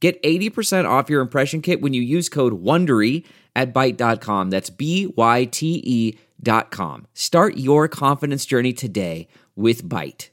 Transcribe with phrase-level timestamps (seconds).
[0.00, 3.24] Get 80% off your impression kit when you use code WONDERY
[3.56, 4.50] at Byte.com.
[4.50, 7.06] That's B-Y-T-E dot com.
[7.14, 10.28] Start your confidence journey today with Byte.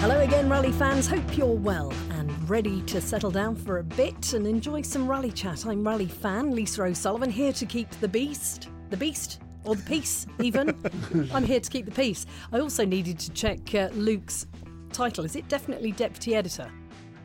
[0.00, 1.06] Hello again, rally fans.
[1.06, 1.92] Hope you're well
[2.48, 5.66] ready to settle down for a bit and enjoy some rally chat.
[5.66, 10.26] I'm rally fan Lisa O'Sullivan, here to keep the beast, the beast, or the peace,
[10.40, 10.70] even.
[11.34, 12.24] I'm here to keep the peace.
[12.52, 14.46] I also needed to check uh, Luke's
[14.92, 15.24] title.
[15.24, 16.70] Is it definitely deputy editor?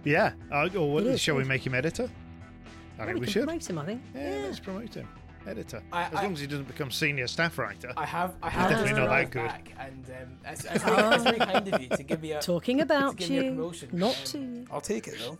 [0.04, 0.34] Yeah.
[0.52, 2.10] Uh, or what, shall we make him editor?
[3.00, 3.46] I Well, think we, should.
[3.46, 4.02] promote him, I think.
[4.14, 5.08] Yeah, let's promote him.
[5.48, 5.84] Editor.
[5.92, 7.92] I- as I- long as he doesn't become senior staff writer.
[7.98, 9.48] I have, I have Definitely not that good.
[9.48, 12.42] Back and um, it's, it's, very, it's very kind of you to give me a
[12.42, 13.90] Talking to about give me a you, promotion.
[13.94, 14.66] not Um, to.
[14.72, 15.38] I'll take it though.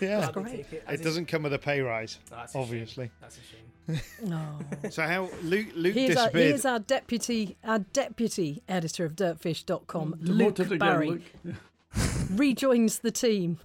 [0.00, 0.30] yeah.
[0.32, 0.56] Gladly great.
[0.70, 0.84] take it.
[0.88, 2.62] It doesn't come with a pay rise, That's a shame.
[2.62, 3.10] obviously.
[3.20, 3.60] That's a shame.
[4.24, 4.58] No.
[4.90, 6.48] So how Luke Luke Here's our, disappeared.
[6.48, 11.08] here's our deputy, our deputy editor of Dirtfish.com, Demoted Luke again, Barry.
[11.44, 11.54] Luke.
[12.30, 13.58] Rejoins the team.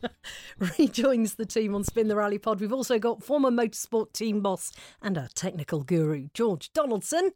[0.78, 2.60] rejoins the team on Spin the Rally Pod.
[2.60, 7.32] We've also got former motorsport team boss and our technical guru, George Donaldson.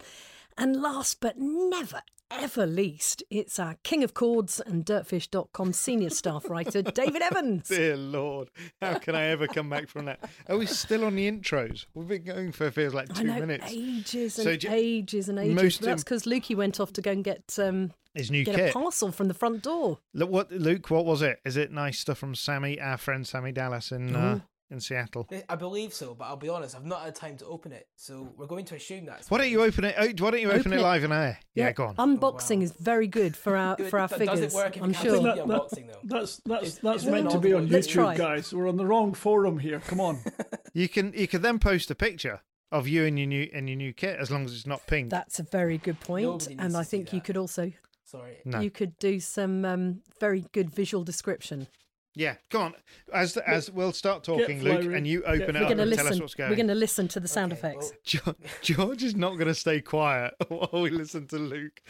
[0.59, 2.03] And last but never,
[2.33, 7.69] ever least, it's our king of chords and dirtfish.com senior staff writer, David Evans.
[7.69, 10.21] Dear Lord, how can I ever come back from that?
[10.49, 11.87] Are we still on the intros?
[11.95, 13.67] We've been going for feels like two know, minutes.
[13.69, 15.55] ages and So you- ages and ages.
[15.63, 18.71] most that's because Lukey went off to go and get um, His new get kit.
[18.71, 19.99] a parcel from the front door.
[20.15, 20.91] Look, what Luke?
[20.91, 21.39] What was it?
[21.45, 24.41] Is it nice stuff from Sammy, our friend Sammy Dallas in uh,
[24.73, 25.29] in Seattle?
[25.49, 28.33] I believe so, but I'll be honest, I've not had time to open it, so
[28.37, 29.31] we're going to assume that's.
[29.31, 29.95] Why don't you open it?
[29.99, 30.83] oh, Why don't you open, Open it it.
[30.83, 31.39] live in air?
[31.55, 31.97] Yeah, go on.
[31.97, 32.63] Unboxing wow.
[32.63, 34.41] is very good for our for our Does figures.
[34.41, 35.23] it work if I'm you sure.
[35.23, 36.01] That- that- unboxing though?
[36.05, 38.15] That's that's Is- that's is it meant to be on Let's try.
[38.15, 38.53] YouTube, guys.
[38.55, 39.81] We're on the wrong forum here.
[39.81, 40.19] Come on.
[40.75, 42.41] You can you can then post a picture
[42.71, 45.11] of you in your new in your new kit as long as it's not pink.
[45.11, 47.73] That's a very good point, Nobody needs and I think you could also
[48.05, 48.39] Sorry.
[48.47, 48.59] no.
[48.61, 51.67] you could do some um, very good visual description.
[52.15, 52.75] Yeah, go on.
[53.13, 56.01] As as we'll start talking, Luke, and you open it up going to and tell
[56.07, 56.21] us listen.
[56.23, 56.57] what's We're going.
[56.57, 57.93] going to listen to the sound Okay, effects.
[58.05, 61.81] Jo- George is not going to stay quiet while we listen to Luke.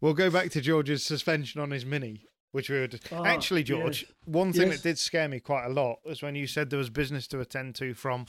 [0.00, 4.02] We'll go back to George's suspension on his mini, which we would Ah, actually, George.
[4.02, 4.12] yes.
[4.26, 4.76] One thing Yes.
[4.82, 7.40] that did scare me quite a lot was when you said there was business to
[7.40, 8.26] attend to from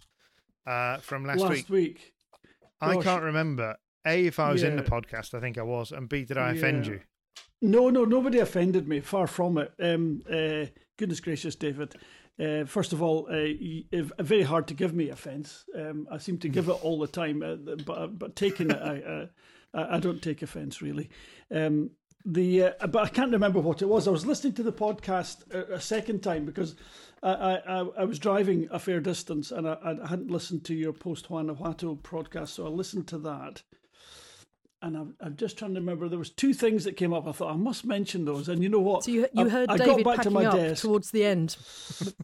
[0.66, 1.50] uh, from last, week.
[1.50, 1.70] Last week.
[1.70, 2.14] week.
[2.82, 3.76] I can't remember.
[4.08, 6.52] A, if I was in the podcast, I think I was, and B, did I
[6.54, 6.94] offend Yeah.
[6.94, 7.00] you?
[7.62, 9.00] No, no, nobody offended me.
[9.00, 9.74] Far from it.
[9.82, 10.66] Um, uh,
[10.98, 11.96] goodness gracious, David.
[12.40, 15.66] Uh, first of all, uh, uh, very hard to give me offence.
[15.74, 17.56] Um, I seem to give it all the time, uh,
[17.86, 19.26] but but taking it, I, uh,
[19.74, 21.10] I I don't take offence really.
[21.50, 21.92] Um,
[22.26, 24.06] the uh, but I can't remember what it was.
[24.08, 26.76] I was listening to the podcast a, a second time because
[27.24, 30.74] I, I I- I was driving a fair distance and I, I hadn't listened to
[30.76, 33.64] your post Guanajuato podcast, so I listened to that
[34.82, 36.08] and I'm, I'm just trying to remember.
[36.08, 37.28] There was two things that came up.
[37.28, 38.50] I thought I must mention those.
[38.50, 39.04] And you know what?
[39.04, 40.82] So you you I, heard I David got back to packing my up desk.
[40.82, 41.58] towards the end.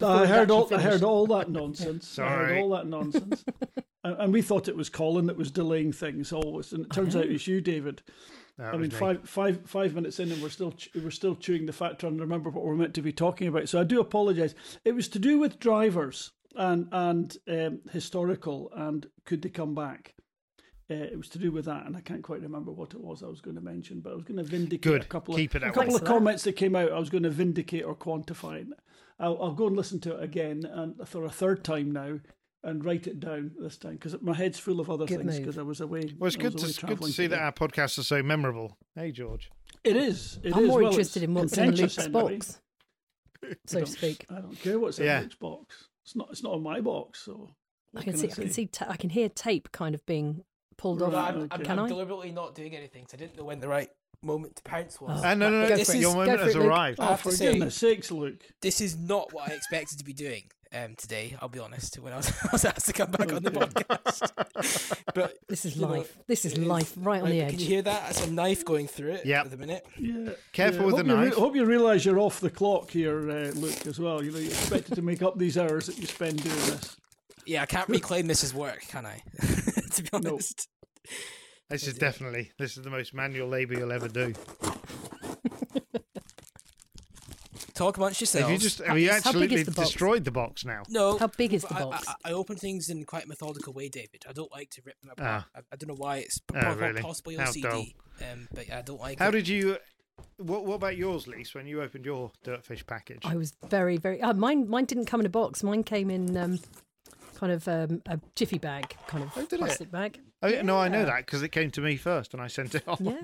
[0.02, 0.64] I heard all.
[0.64, 2.20] actually I heard all that nonsense.
[2.20, 2.62] I heard Sorry.
[2.62, 3.44] all that nonsense.
[4.04, 7.16] and, and we thought it was Colin that was delaying things always, and it turns
[7.16, 8.02] out it's you, David.
[8.58, 8.96] That I mean, me.
[8.96, 12.18] five, five, five minutes in, and we're still ch- we're still chewing the fat, trying
[12.18, 13.70] to remember what we're meant to be talking about.
[13.70, 14.54] So I do apologise.
[14.86, 20.14] It was to do with drivers and and um, historical, and could they come back?
[20.92, 23.24] Uh, it was to do with that, and I can't quite remember what it was
[23.24, 25.02] I was going to mention, but I was going to vindicate Good.
[25.04, 26.92] a couple Keep of that a couple of comments that came out.
[26.92, 28.62] I was going to vindicate or quantify.
[28.62, 28.68] it.
[29.18, 32.20] I'll, I'll go and listen to it again, and for a third time now,
[32.64, 35.58] and write it down this time because my head's full of other Good things because
[35.58, 36.12] I was away.
[36.18, 38.04] Well, it's was good to, away it's good to travelling see that our podcasts are
[38.04, 38.78] so memorable.
[38.96, 39.50] Hey, George.
[39.84, 40.40] It is.
[40.44, 40.68] It I'm is.
[40.68, 42.62] more Well, interested in what's in contentious Luke's box,
[43.66, 44.26] so to speak.
[44.30, 45.22] I don't care what's in Yeah.
[45.22, 45.88] Luke's box.
[46.04, 46.28] It's not.
[46.32, 47.22] It's not in my box.
[47.24, 47.50] So
[47.96, 48.28] I what can see.
[48.30, 48.66] I can see.
[48.68, 50.44] Ta- I can hear tape kind of being
[50.78, 51.14] pulled Right.
[51.14, 51.30] off.
[51.36, 51.64] I'm, I'm.
[51.64, 51.88] Can I'm I?
[51.88, 53.90] deliberately not doing anything because I didn't know when the right
[54.24, 55.20] moment to pounce was.
[55.24, 55.28] Oh.
[55.28, 55.68] Ah, no, no, no.
[55.76, 55.96] This for it.
[55.98, 56.66] is Your moment has Luke.
[56.66, 57.00] arrived.
[57.00, 58.42] I Oh, have for to say- goodness sakes, Luke!
[58.62, 61.36] this is not what I expected to be doing um, today.
[61.42, 61.96] I'll be honest.
[62.00, 65.76] When I was, I was asked to come back on the podcast, but This is
[65.76, 66.16] you know, life.
[66.28, 68.04] This is it life right on the Right, Can you hear that?
[68.06, 69.46] That's a knife going through it Yep.
[69.46, 69.86] at the minute.
[69.98, 70.30] Yeah.
[70.54, 70.86] Careful yeah.
[70.86, 71.34] with hope the you knife.
[71.34, 74.24] hope you realise you're off the clock here, uh, Luke, as well.
[74.24, 76.96] You know, you're expected to make up these hours that you spend doing this.
[77.46, 79.22] Yeah, I can't reclaim this as work, can I?
[79.94, 80.32] to be No.
[80.34, 80.68] honest.
[81.70, 84.34] This is Is definitely this is the most manual labour you'll ever do.
[87.74, 88.44] Talk amongst yourselves.
[88.44, 89.88] Have you just How- have you how big absolutely is the box?
[89.90, 90.84] destroyed the box now?
[90.90, 91.18] No.
[91.18, 92.06] How big is the box?
[92.26, 94.24] I, I, open things in quite a methodical way, David.
[94.30, 95.46] I don't like to rip them apart.
[95.56, 97.02] I, I don't know why it's p- Oh, po- really?
[97.02, 97.96] possibly How OCD,
[98.32, 99.32] um, but yeah, I don't like How it.
[99.32, 99.78] did you?
[100.38, 101.56] What What about yours, Lise?
[101.56, 103.22] When you opened your dirtfish package?
[103.24, 104.22] I was very, very.
[104.22, 105.64] Uh, mine, mine didn't come in a box.
[105.64, 106.60] Mine came in um,
[107.42, 109.58] kind of um, a jiffy bag, kind of Oh, did it?
[109.60, 110.20] plastic bag.
[110.44, 112.76] Oh, yeah, no, I know that because it came to me first, and I sent
[112.76, 113.02] it off.
[113.02, 113.20] Yeah.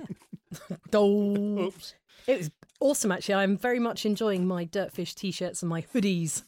[0.92, 1.94] oh, Oops.
[2.26, 2.50] it was
[2.80, 3.12] awesome.
[3.12, 6.42] Actually, I'm very much enjoying my Dirtfish t-shirts and my hoodies.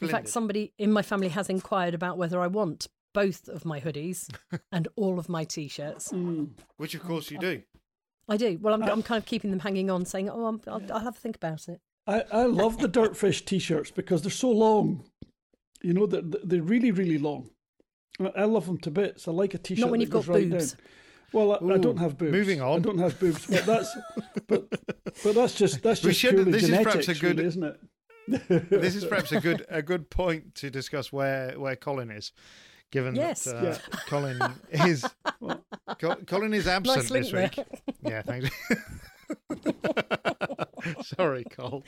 [0.00, 3.78] In fact, somebody in my family has inquired about whether I want both of my
[3.80, 4.28] hoodies
[4.72, 6.10] and all of my t-shirts.
[6.12, 6.48] Mm.
[6.78, 7.62] Which of course you do.
[8.28, 8.58] I do.
[8.60, 11.16] Well, I'm, I'm kind of keeping them hanging on, saying, "Oh, I'm, I'll, I'll have
[11.16, 15.04] a think about it." I, I love the Dirtfish t-shirts because they're so long.
[15.82, 17.50] You know, they're, they're really, really long.
[18.20, 19.26] I- I love them to bits.
[19.26, 20.72] I like a t-shirt Not when you've got goes right boobs.
[20.72, 20.80] down.
[21.32, 22.32] Well, I, I don't have boobs.
[22.32, 22.80] moving on.
[22.80, 23.96] I don't have boobs, but that's
[24.46, 24.68] but
[25.24, 27.80] but that's just that's just should- purely this is perhaps a good, really, isn't it?
[28.70, 32.32] This is perhaps a good a good point to discuss where where Colin is,
[32.90, 33.44] given Yes.
[33.44, 34.40] that uh, Colin
[34.70, 35.04] is
[36.26, 37.50] Colin is absent Nice link this there.
[37.56, 37.66] week.
[38.04, 38.50] Yeah, thanks.
[41.02, 41.84] Sorry, Cole.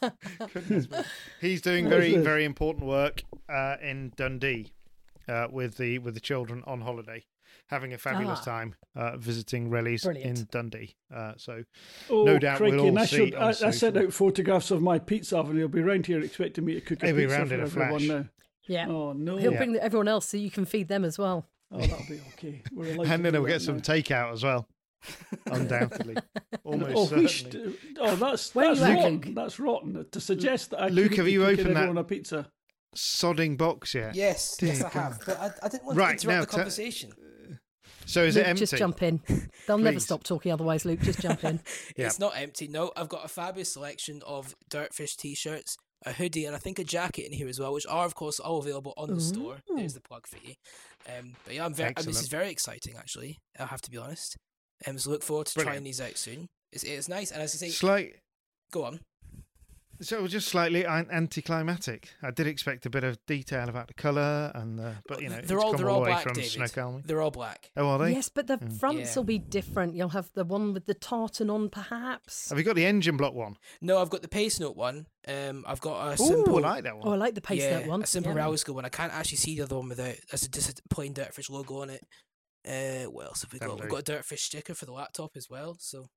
[1.40, 4.72] He's doing very very important work uh, in Dundee
[5.28, 7.24] uh, with the with the children on holiday,
[7.68, 8.44] having a fabulous Ah.
[8.44, 10.38] time uh, visiting rallies Brilliant.
[10.40, 10.96] in Dundee.
[11.14, 11.64] Uh, so
[12.08, 14.70] Oh, No doubt we'll all and I, see showed, on I, I sent out photographs
[14.70, 15.56] of my pizza oven.
[15.56, 17.60] He'll be round here expecting me to cook a He'll be pizza round for in
[17.60, 18.24] a everyone now.
[18.66, 18.88] Yeah.
[18.88, 19.36] Oh no!
[19.36, 19.58] He'll Yeah.
[19.58, 21.46] bring everyone else so you can feed them as well.
[21.72, 22.62] Oh, that'll be okay.
[22.72, 24.66] We're and then do he'll get that some takeout as well.
[25.46, 26.16] Undoubtedly,
[26.64, 27.28] almost Oh, certainly.
[27.28, 29.14] should, oh, that's Where are that's rotten.
[29.16, 29.34] working?
[29.34, 32.48] That's rotten to suggest that I Luke, have you cooking opened that- everyone a pizza.
[32.96, 34.16] Sodding box yet?
[34.16, 35.20] Yes, yes, Dear I have.
[35.24, 37.12] But I, I didn't want Right, to interrupt now the te- conversation.
[38.06, 38.60] So is Luke, it empty?
[38.62, 39.20] just jump in.
[39.68, 40.98] They'll never stop talking otherwise, Luke.
[41.00, 41.60] Just jump in.
[41.96, 42.06] Yeah.
[42.06, 42.66] It's not empty.
[42.66, 46.84] No, I've got a fabulous selection of Dirtfish t-shirts, a hoodie, and I think a
[46.84, 49.58] jacket in here as well, which are of course all available on the store.
[49.76, 50.54] There's the plug for you.
[51.16, 51.92] Um, but yeah, I'm very.
[51.96, 53.38] I mean, this is very exciting, actually.
[53.58, 54.36] I have to be honest.
[54.86, 55.74] Um, so look forward to Brilliant.
[55.76, 56.48] trying these out soon.
[56.72, 58.14] It's, it's nice, and as you say, Slight.
[58.72, 59.00] go on.
[60.02, 62.08] So it was just slightly an- anticlimactic.
[62.22, 65.42] I did expect a bit of detail about the colour and the, but you know,
[65.42, 66.50] they're all they're all all black, from David.
[66.52, 67.02] Snoqualmie.
[67.04, 67.70] They're all black.
[67.76, 68.12] Oh, are they?
[68.12, 68.80] yes, but the Mm.
[68.80, 69.14] fronts Yeah.
[69.16, 69.94] will be different.
[69.96, 72.48] You'll have the one with the tartan on, perhaps.
[72.48, 73.56] Have you got the engine block one?
[73.82, 75.06] No, I've got the pace note one.
[75.28, 76.56] Um, I've got a Ooh, simple.
[76.64, 77.06] I like that one.
[77.06, 78.02] Oh, I like the pace yeah, note one.
[78.02, 78.38] a simple yeah.
[78.38, 78.86] rally school one.
[78.86, 80.14] I can't actually see the other one without.
[80.30, 82.02] That's a, just a plain Dirtfish logo on it.
[82.66, 83.84] Uh, what else have we That'll got?
[83.84, 85.76] We've got a Dirtfish sticker for the laptop as well.
[85.78, 86.08] So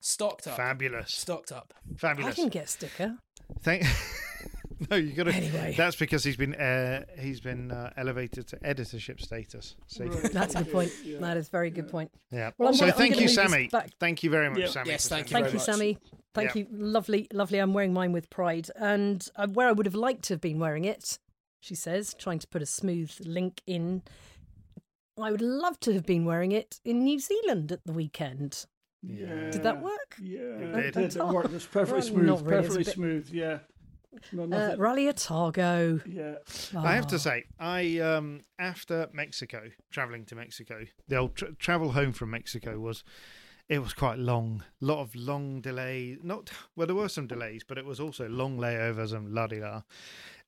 [0.00, 0.56] stocked up.
[0.56, 1.12] Fabulous.
[1.12, 1.72] Stocked up.
[1.96, 2.32] Fabulous.
[2.32, 3.16] I can get a sticker.
[3.62, 3.84] Thank.
[4.90, 5.32] no, you got to.
[5.32, 5.74] Anyway.
[5.76, 9.76] That's because he's been uh, he's been uh, elevated to editorship status.
[9.86, 10.04] See.
[10.04, 10.92] Right, That's a good point.
[11.04, 11.18] yeah.
[11.20, 12.10] That is a very good point.
[12.30, 12.50] Yeah.
[12.58, 13.70] Well, I'm so gonna- thank you, move Sammy.
[14.00, 14.66] Thank you very much, Yeah.
[14.68, 14.90] Sammy.
[14.90, 15.66] Yes, thank you sending Thank you, much.
[15.66, 15.98] Sammy.
[16.34, 16.62] Thank Yeah.
[16.62, 16.66] you.
[16.72, 17.58] Lovely, lovely.
[17.58, 18.68] I'm wearing mine with pride.
[18.76, 21.18] And uh, where I would have liked to have been wearing it,
[21.60, 24.02] she says, trying to put a smooth link in.
[25.20, 28.66] I would love to have been wearing it in New Zealand at the weekend.
[29.02, 29.50] Yeah.
[29.50, 30.16] Did that work?
[30.20, 31.10] Yeah, It it did.
[31.10, 31.16] did.
[31.16, 31.52] It worked.
[31.54, 32.42] It's perfectly Well, smooth.
[32.42, 33.28] really, perfectly bit- smooth.
[33.30, 33.58] Yeah.
[34.32, 34.76] No, Uh.
[34.78, 36.00] Rally Otago.
[36.06, 36.36] yeah.
[36.76, 37.08] I have Ah.
[37.08, 42.30] to say, I um after Mexico, traveling to Mexico, the old tra- travel home from
[42.30, 43.04] Mexico was,
[43.68, 44.64] it was quite long.
[44.80, 46.18] A lot of long delays.
[46.22, 49.60] Not well, there were some delays, but it was also long layovers and la di
[49.60, 49.82] la.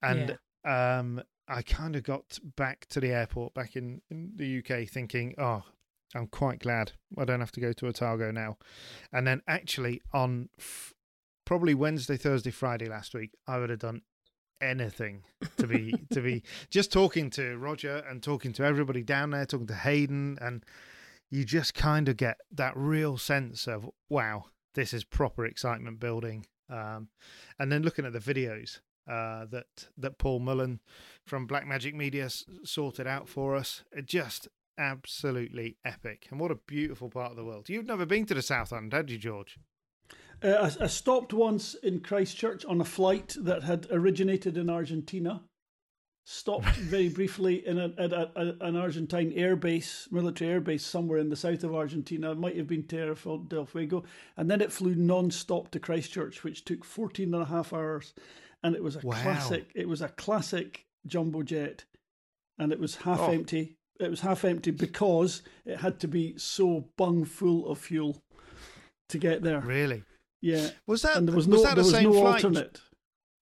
[0.02, 4.88] And um, I kind of got back to the airport back in, in the UK
[4.88, 5.64] thinking, oh,
[6.14, 8.58] I'm quite glad I don't have to go to Otago now.
[9.12, 10.92] And then actually on f-
[11.44, 14.02] probably Wednesday, Thursday, Friday last week, I would have done
[14.60, 15.22] anything
[15.56, 19.66] to be to be just talking to Roger and talking to everybody down there, talking
[19.68, 20.64] to Hayden, and
[21.30, 26.46] you just kind of get that real sense of wow, this is proper excitement building.
[26.70, 27.08] Um,
[27.58, 30.80] and then looking at the videos uh, that that Paul Mullen
[31.24, 34.48] from Black Magic Media s- sorted out for us, it just
[34.78, 36.28] absolutely epic.
[36.30, 37.68] And what a beautiful part of the world.
[37.68, 39.58] You've never been to the South End, had you, George?
[40.42, 45.42] Uh, I, I stopped once in Christchurch on a flight that had originated in Argentina.
[46.24, 51.30] Stopped very briefly in a, at a, a, an Argentine airbase, military airbase somewhere in
[51.30, 52.30] the south of Argentina.
[52.30, 53.16] It might have been Tierra
[53.48, 54.04] del Fuego.
[54.36, 58.14] And then it flew non stop to Christchurch, which took 14 and a half hours.
[58.62, 59.20] And it was a Wow.
[59.22, 61.84] classic, it was a classic jumbo jet.
[62.58, 63.30] And it was half Oh.
[63.32, 63.76] empty.
[64.00, 68.20] It was half empty because it had to be so bung full of fuel
[69.08, 69.60] to get there.
[69.60, 70.04] Really?
[70.40, 72.44] Yeah, Was that and there was was no that there the was same no flight?
[72.44, 72.80] alternate.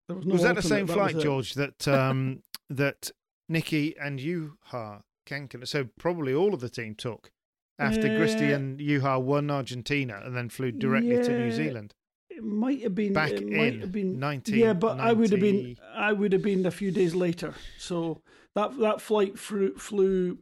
[0.08, 1.24] There was no was that the same that flight, was.
[1.24, 1.53] George?
[1.55, 3.12] That um, that
[3.50, 5.67] Nicky and Juha Kankkunen.
[5.67, 7.32] So probably all of the team took
[7.79, 11.93] after Christie Uh, and Juha won Argentina and then flew directly to New Zealand.
[12.36, 14.58] It might have been Back it might in have been 1990.
[14.58, 17.54] Yeah, but I would have been I would have been a few days later.
[17.78, 18.22] So
[18.56, 20.40] that that flight flew, flew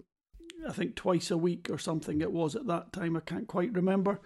[0.67, 3.17] I think twice a week or something it was at that time.
[3.17, 4.19] I can't quite remember.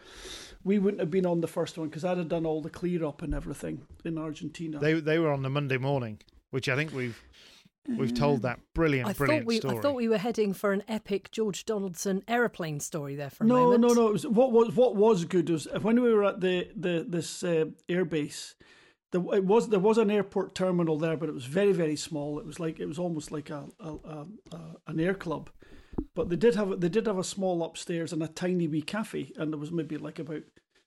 [0.64, 3.06] We wouldn't have been on the first one because I'd have done all the clear
[3.06, 4.80] up and everything in Argentina.
[4.80, 6.20] They they were on the Monday morning,
[6.52, 7.22] which I think we've
[7.88, 9.78] we've told that brilliant, I brilliant thought we story.
[9.78, 13.48] I thought we were heading for an epic George Donaldson aeroplane story there for a
[13.48, 13.82] no, moment.
[13.82, 14.08] no, no.
[14.08, 17.44] It was, what was what was good was when we were at the the this
[17.44, 18.56] uh, airbase.
[19.12, 22.40] The, it was there was an airport terminal there, but it was very very small.
[22.40, 25.50] It was like it was almost like a, a, a, a an air club,
[26.16, 29.32] but they did have they did have a small upstairs and a tiny wee cafe,
[29.38, 30.44] and there was maybe like about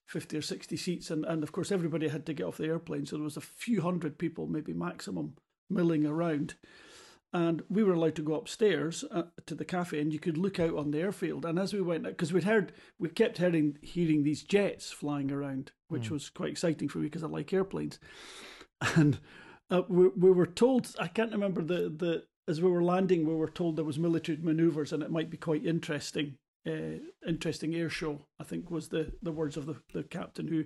[0.07, 3.07] fifty or sixty seats, and and of course everybody had to get off the airplane,
[3.07, 5.35] so there was a few hundred people, maybe maximum,
[5.71, 6.55] milling around
[7.33, 10.59] and we were allowed to go upstairs uh, to the cafe and you could look
[10.59, 11.45] out on the airfield.
[11.45, 15.73] And as we went because we'd heard we kept hearing hearing these jets flying around
[15.89, 17.99] which was quite exciting for me because i like airplanes.
[18.95, 19.19] And
[19.71, 23.35] uh, we, we were told i can't remember the, the as we were landing we
[23.35, 27.91] were told there was military maneuvers and it might be quite interesting uh, interesting air
[27.91, 30.65] show i think was the, the words of the, the captain who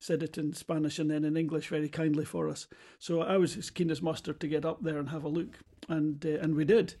[0.00, 2.66] said it in Spanish and then in English very kindly for us.
[2.98, 5.58] So I was as keen as mustard to get up there and have a look,
[5.88, 6.94] and uh, and we did.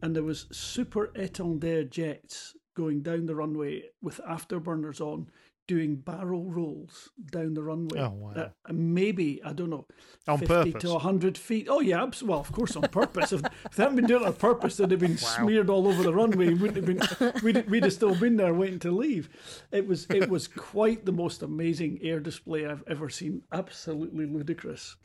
[0.00, 5.30] And there was super Étendard jets going down the runway with afterburners on,
[5.72, 7.98] doing barrel rolls down the runway.
[7.98, 8.32] Oh, wow.
[8.36, 9.86] Uh, maybe I don't know,
[10.28, 10.82] On fifty purpose?
[10.82, 11.66] to hundred feet.
[11.70, 13.32] Oh yeah, well of course on purpose.
[13.32, 16.02] if, if they hadn't been doing it on purpose, they'd have been smeared all over
[16.02, 16.52] the runway.
[16.52, 17.32] Wouldn't have been.
[17.42, 19.30] We'd, we'd have still been there waiting to leave.
[19.70, 23.42] It was it was quite the most amazing air display I've ever seen.
[23.52, 24.96] Absolutely ludicrous.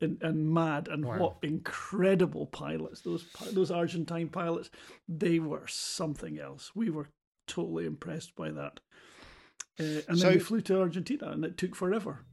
[0.00, 4.68] And, and mad and what incredible pilots those those Argentine pilots
[5.08, 7.08] they were something else we were
[7.46, 8.80] totally impressed by that
[9.80, 12.24] uh, and So- then we flew to Argentina and it took forever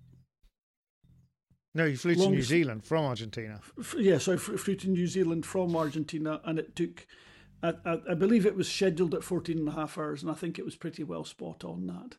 [1.73, 3.61] no, you flew to New Zealand from Argentina.
[3.79, 7.07] F- yeah, so I flew to New Zealand from Argentina, and it took,
[7.63, 10.35] I, I, I believe it was scheduled at 14 and a half hours, and I
[10.35, 12.17] think it was pretty well spot on that.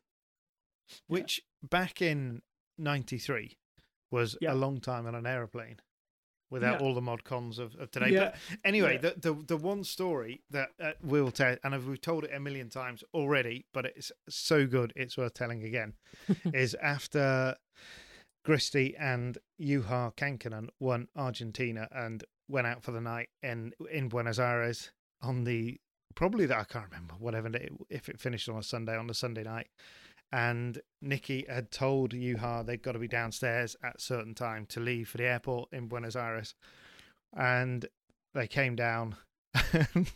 [1.06, 2.40] which back in
[2.78, 3.58] 93
[4.10, 4.52] was Yeah.
[4.52, 5.80] a long time on an aeroplane
[6.52, 6.86] without Yeah.
[6.86, 8.10] all the mod cons of, of today.
[8.10, 8.30] Yeah.
[8.50, 9.10] But anyway, Yeah.
[9.10, 12.68] the, the the one story that uh, we'll tell, and we've told it a million
[12.68, 15.94] times already, but it's so good, it's worth telling again,
[16.54, 17.56] is after
[18.44, 24.38] Christie and Juha Kankkunen won Argentina and went out for the night in in Buenos
[24.38, 24.90] Aires
[25.20, 25.80] on the
[26.14, 27.50] probably that I can't remember whatever
[27.88, 29.68] if it finished on a Sunday on the Sunday night.
[30.32, 34.80] And Nicky had told Juha they'd got to be downstairs at a certain time to
[34.80, 36.54] leave for the airport in Buenos Aires.
[37.36, 37.86] And
[38.34, 39.16] they came down
[39.94, 40.10] and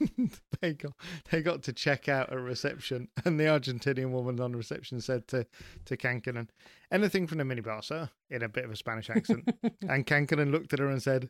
[0.61, 0.93] they got
[1.31, 5.47] they got to check out at reception and the Argentinian woman on reception said to,
[5.85, 6.49] to Kankkunen,
[6.91, 9.47] anything from the minibar, sir, in a bit of a Spanish accent.
[9.89, 11.29] and Kankkunen looked at her and said,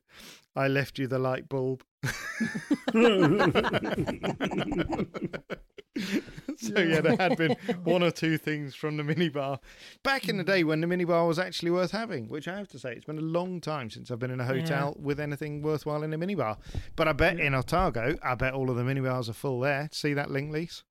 [0.55, 1.83] I left you the light bulb.
[6.75, 7.52] so yeah, there had been
[7.84, 9.58] one or two things from the minibar
[10.02, 12.28] back in the day when the minibar was actually worth having.
[12.28, 14.44] Which I have to say, it's been a long time since I've been in a
[14.46, 16.56] hotel with anything worthwhile in a minibar.
[16.96, 19.88] But I bet in Otago, I bet all of the minibars are full there.
[19.92, 20.82] See that link lease?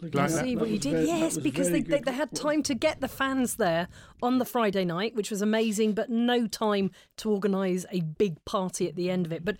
[0.00, 0.92] Like Like I that- see that what you did.
[0.92, 3.86] very- yes, because they, they, they had time to get the fans there
[4.22, 8.88] on the Friday night, which was amazing, but no time to organise a big party
[8.88, 9.44] at the end of it.
[9.44, 9.56] But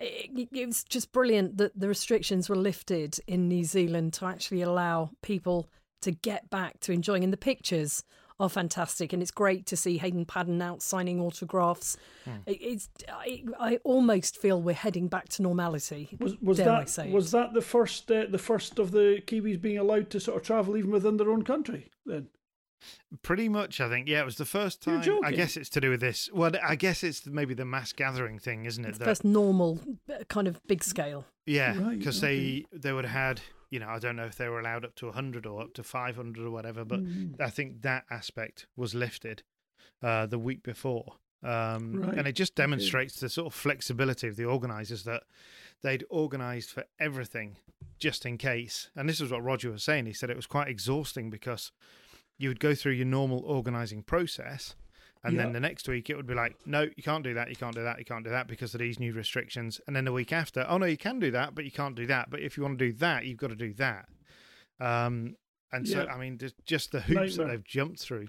[0.00, 4.62] it, it was just brilliant that the restrictions were lifted in New Zealand to actually
[4.62, 5.68] allow people
[6.02, 7.24] to get back to enjoying.
[7.24, 8.04] And the pictures
[8.40, 11.96] are fantastic, and it's great to see Hayden Paddon out signing autographs.
[12.24, 12.30] Hmm.
[12.46, 16.16] It, it's I, I almost feel we're heading back to normality.
[16.20, 17.32] Was, was dare I that say was it.
[17.32, 20.76] that the first uh, the first of the Kiwis being allowed to sort of travel
[20.76, 21.90] even within their own country?
[22.06, 22.28] Then
[23.22, 24.08] Pretty much, I think.
[24.08, 25.20] Yeah, it was the first You're time.
[25.24, 26.28] I guess it's to do with this.
[26.32, 28.92] Well, I guess it's maybe the mass gathering thing, isn't it?
[28.94, 31.24] the That- first normal uh, kind of big scale.
[31.46, 34.48] Yeah, Right, because they they would have had you know I don't know if they
[34.48, 37.40] were allowed up to hundred or up to five hundred or whatever, but Mm.
[37.40, 39.42] I think that aspect was lifted
[40.02, 44.36] uh, the week before, um, Right, and it just demonstrates the sort of flexibility of
[44.36, 45.22] the organisers that
[45.82, 47.56] they'd organised for everything
[47.98, 48.90] just in case.
[48.94, 50.06] And this is what Roger was saying.
[50.06, 51.72] He said it was quite exhausting because
[52.38, 54.74] you would go through your normal organising process.
[55.24, 57.56] And then the next week it would be like, no, you can't do that, you
[57.56, 59.80] can't do that, you can't do that because of these new restrictions.
[59.86, 62.06] And then the week after, oh no, you can do that, but you can't do
[62.06, 62.30] that.
[62.30, 64.06] But if you want to do that, you've got to do that.
[64.80, 65.34] Um,
[65.72, 68.28] and so, I mean, just, the hoops that they've jumped through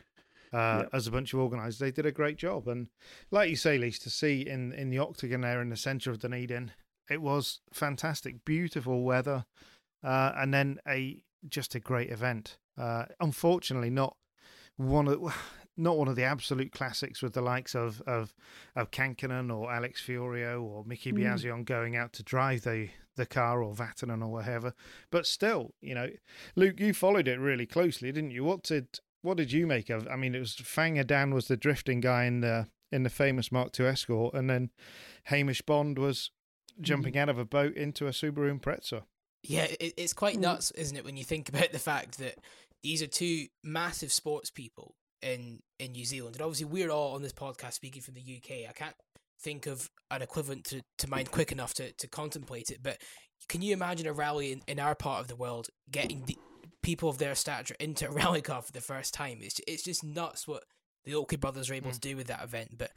[0.51, 2.67] uh, as a bunch of organisers, they did a great job.
[2.67, 2.87] And
[3.29, 6.19] like you say, Lise, to see in, in the octagon there in the centre of
[6.19, 6.71] Dunedin,
[7.09, 9.45] It was fantastic, beautiful weather,
[10.03, 12.57] uh, and then a just a great event.
[12.77, 14.15] Uh, unfortunately, not
[14.77, 15.35] one of
[15.77, 18.33] not one of the absolute classics with the likes of of
[18.75, 21.23] of Kankkunen or Alex Fiorio or Miki Mm.
[21.23, 24.73] Biasion going out to drive the the car or Vatanen or whatever.
[25.11, 26.09] But still, you know,
[26.55, 28.43] Luke, you followed it really closely, didn't you?
[28.43, 30.07] What did what did you make of?
[30.07, 33.51] I mean, it was Fanga Dan was the drifting guy in the in the famous
[33.51, 34.71] Mark II Escort, and then
[35.25, 36.31] Hamish Bond was
[36.81, 39.03] jumping out of a boat into a Subaru Impreza.
[39.43, 40.41] Yeah, it, it's quite Mm.
[40.41, 42.35] nuts, isn't it, when you think about the fact that
[42.83, 47.21] these are two massive sports people in in New Zealand, and obviously we're all on
[47.21, 48.69] this podcast speaking from the UK.
[48.69, 48.95] I can't
[49.41, 52.97] think of an equivalent to, to mind quick enough to, to contemplate it, but
[53.47, 56.37] can you imagine a rally in, in our part of the world getting the
[56.83, 59.39] people of their stature into a rally car for the first time?
[59.41, 60.63] It's it's just nuts what
[61.05, 62.77] the Oakley brothers are able to do with that event.
[62.77, 62.91] But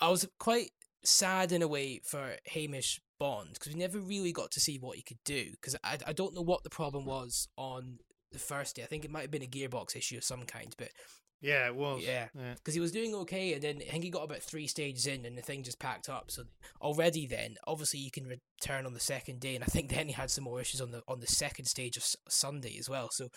[0.00, 0.70] I was quite
[1.04, 4.96] sad in a way for Hamish Bond because we never really got to see what
[4.96, 7.98] he could do because I, I don't know what the problem was on
[8.32, 8.82] the first day.
[8.82, 10.88] I think it might have been a gearbox issue of some kind, but
[11.40, 12.02] Yeah, it was.
[12.04, 12.26] Yeah.
[12.34, 12.54] yeah.
[12.54, 15.24] because he was doing okay, and then I think he got about three stages in,
[15.24, 16.32] and the thing just packed up.
[16.32, 16.42] So
[16.80, 20.14] already then, obviously, you can return on the second day, and I think then he
[20.14, 23.08] had some more issues on the on the second stage of Sunday as well.
[23.12, 23.28] So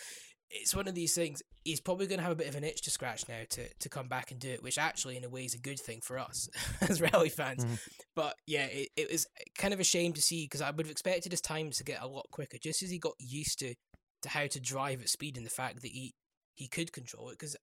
[0.49, 1.41] it's one of these things.
[1.63, 3.89] He's probably going to have a bit of an itch to scratch now to to
[3.89, 6.19] come back and do it, which actually, in a way, is a good thing for
[6.19, 6.49] us
[6.81, 7.65] as rally fans.
[7.65, 7.79] Mhm.
[8.15, 10.91] But yeah, it, it was kind of a shame to see because I would have
[10.91, 13.73] expected his times to get a lot quicker, just as he got used to
[14.21, 16.13] to how to drive at speed and the fact that he
[16.55, 17.39] he could control it.
[17.39, 17.55] Because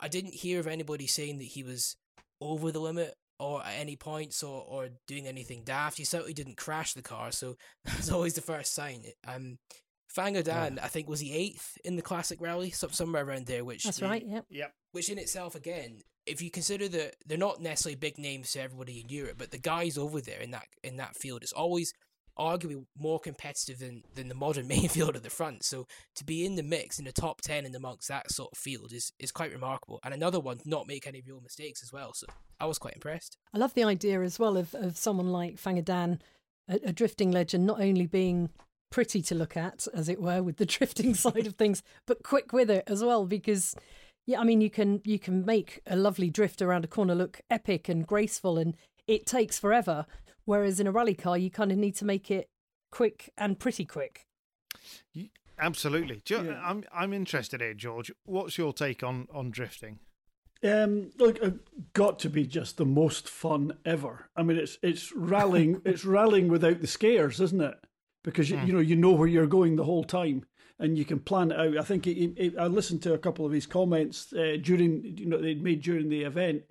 [0.00, 1.96] I didn't hear of anybody saying that he was
[2.40, 5.98] over the limit or at any points or, or doing anything daft.
[5.98, 9.02] He certainly didn't crash the car, so that's always the first sign.
[9.26, 9.58] Um,
[10.14, 13.64] Fanga Dan, I think, was the eighth in the classic rally, so somewhere around there.
[13.64, 14.24] Which That's right.
[14.26, 14.46] Yep.
[14.50, 14.72] Yep.
[14.92, 19.00] which in itself, again, if you consider that they're not necessarily big names to everybody
[19.00, 21.92] in Europe, but the guys over there in that in that field is always
[22.38, 25.64] arguably more competitive than, than the modern main field at the front.
[25.64, 25.86] So
[26.16, 28.92] to be in the mix in the top ten in amongst that sort of field
[28.92, 30.00] is is quite remarkable.
[30.04, 32.12] And another one, not make any real mistakes as well.
[32.14, 32.26] So
[32.60, 33.36] I was quite impressed.
[33.52, 36.22] I love the idea as well of, of someone like Fanga Dan,
[36.68, 38.50] a, a drifting legend, not only being
[38.90, 42.52] pretty to look at, as it were, with the drifting side of things, but quick
[42.52, 43.26] with it as well.
[43.26, 43.74] Because,
[44.26, 47.40] yeah, I mean, you can you can make a lovely drift around a corner look
[47.50, 50.06] epic and graceful, and it takes forever.
[50.44, 52.48] Whereas in a rally car, you kind of need to make it
[52.90, 54.24] quick and pretty quick.
[55.58, 56.22] Absolutely.
[56.24, 56.60] Jo- Yeah.
[56.64, 58.12] I'm I'm interested here, George.
[58.24, 59.98] What's your take on on drifting?
[60.64, 61.50] Um, look, uh,
[61.92, 64.28] got to be just the most fun ever.
[64.36, 67.74] I mean, it's it's rallying, it's rallying without the scares, isn't it?
[68.28, 70.44] Because you, you know you know where you're going the whole time,
[70.78, 71.78] and you can plan it out.
[71.78, 75.62] I think I listened to a couple of his comments uh, during you know they'd
[75.62, 76.62] made during the event,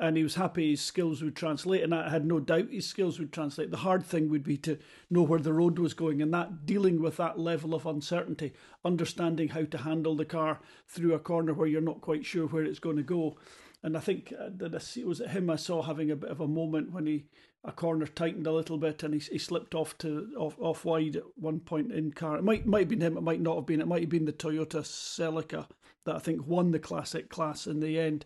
[0.00, 3.18] and he was happy his skills would translate, and I had no doubt his skills
[3.18, 3.70] would translate.
[3.70, 4.78] The hard thing would be to
[5.10, 8.52] know where the road was going, and that dealing with that level of uncertainty,
[8.84, 12.64] understanding how to handle the car through a corner where you're not quite sure where
[12.64, 13.36] it's going to go.
[13.82, 16.30] And I think uh, that I see, was it him I saw having a bit
[16.30, 17.24] of a moment when he
[17.64, 21.16] a corner tightened a little bit and he, he slipped off to off, off wide
[21.16, 22.36] at one point in car.
[22.36, 23.16] It might might have been him.
[23.16, 23.80] It might not have been.
[23.80, 25.66] It might have been the Toyota Celica
[26.04, 28.24] that I think won the classic class in the end.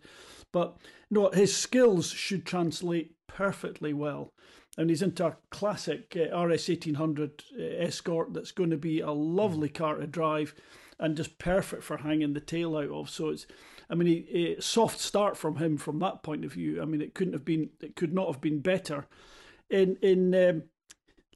[0.53, 0.77] But
[1.11, 4.33] no, his skills should translate perfectly well.
[4.77, 9.11] And he's into a classic uh, RS 1800 uh, Escort that's going to be a
[9.11, 10.55] lovely car to drive
[10.99, 13.11] and just perfect for hanging the tail out of.
[13.11, 13.47] So it's,
[13.95, 16.83] I mean, he, a soft start from him from that point of view.
[16.83, 19.07] I mean, it couldn't have been, it could not have been better
[19.71, 20.63] in in um,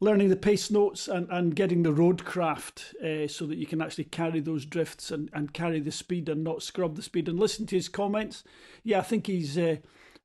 [0.00, 3.80] learning the pace notes and, and getting the road craft uh, so that you can
[3.80, 7.38] actually carry those drifts and, and carry the speed and not scrub the speed and
[7.38, 8.42] listen to his comments.
[8.82, 9.76] Yeah, I think he's, uh,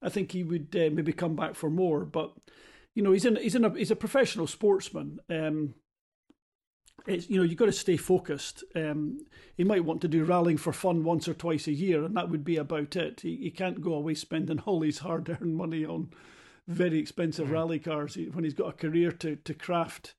[0.01, 2.33] I think he would uh, maybe come back for more, but
[2.95, 5.19] you know, he's in, he's in a, he's a professional sportsman.
[5.29, 5.75] Um,
[7.07, 8.63] it's you know you've got to stay focused.
[8.75, 12.15] Um, he might want to do rallying for fun once or twice a year, and
[12.17, 13.21] that would be about it.
[13.21, 16.09] He, he can't go away spending all his hard-earned money on
[16.67, 20.13] very expensive rally cars when he's got a career to to craft.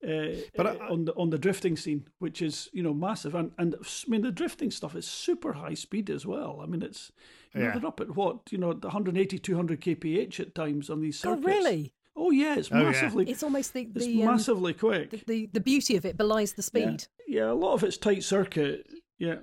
[0.00, 3.34] Uh, But uh, I- on the on the drifting scene, which is you know massive,
[3.34, 6.60] and and I mean the drifting stuff is super high speed as well.
[6.62, 7.10] I mean it's
[7.52, 7.72] you know, Yeah.
[7.78, 11.94] they're up at what you know 180 200 kph at times on these Oh, really?
[12.20, 12.84] Oh yeah, it's Oh, yeah.
[12.90, 15.10] massively It's almost the it's the, um, massively quick.
[15.10, 17.06] the, the the beauty of it belies the speed.
[17.26, 18.86] Yeah, a lot of it's tight circuit.
[19.18, 19.36] Yeah.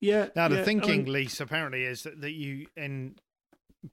[0.00, 0.28] Yeah.
[0.34, 3.16] Now the yeah, I thinking, mean, Lise, apparently is that, that you in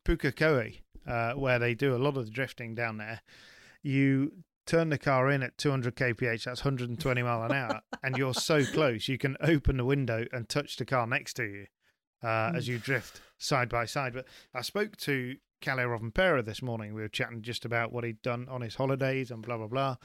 [0.06, 3.22] Pukekohe, uh, where they do a lot of the drifting down there,
[3.82, 4.32] you
[4.66, 8.64] turn the car in at 200 kph, that's 120 mile an hour, and you're so
[8.66, 11.66] close you can open the window and touch the car next to you
[12.24, 14.14] uh, as you drift side by side.
[14.14, 16.94] But I spoke to Kalle Rovanperä this morning.
[16.94, 19.96] We were chatting just about what he'd done on his holidays and blah blah blah.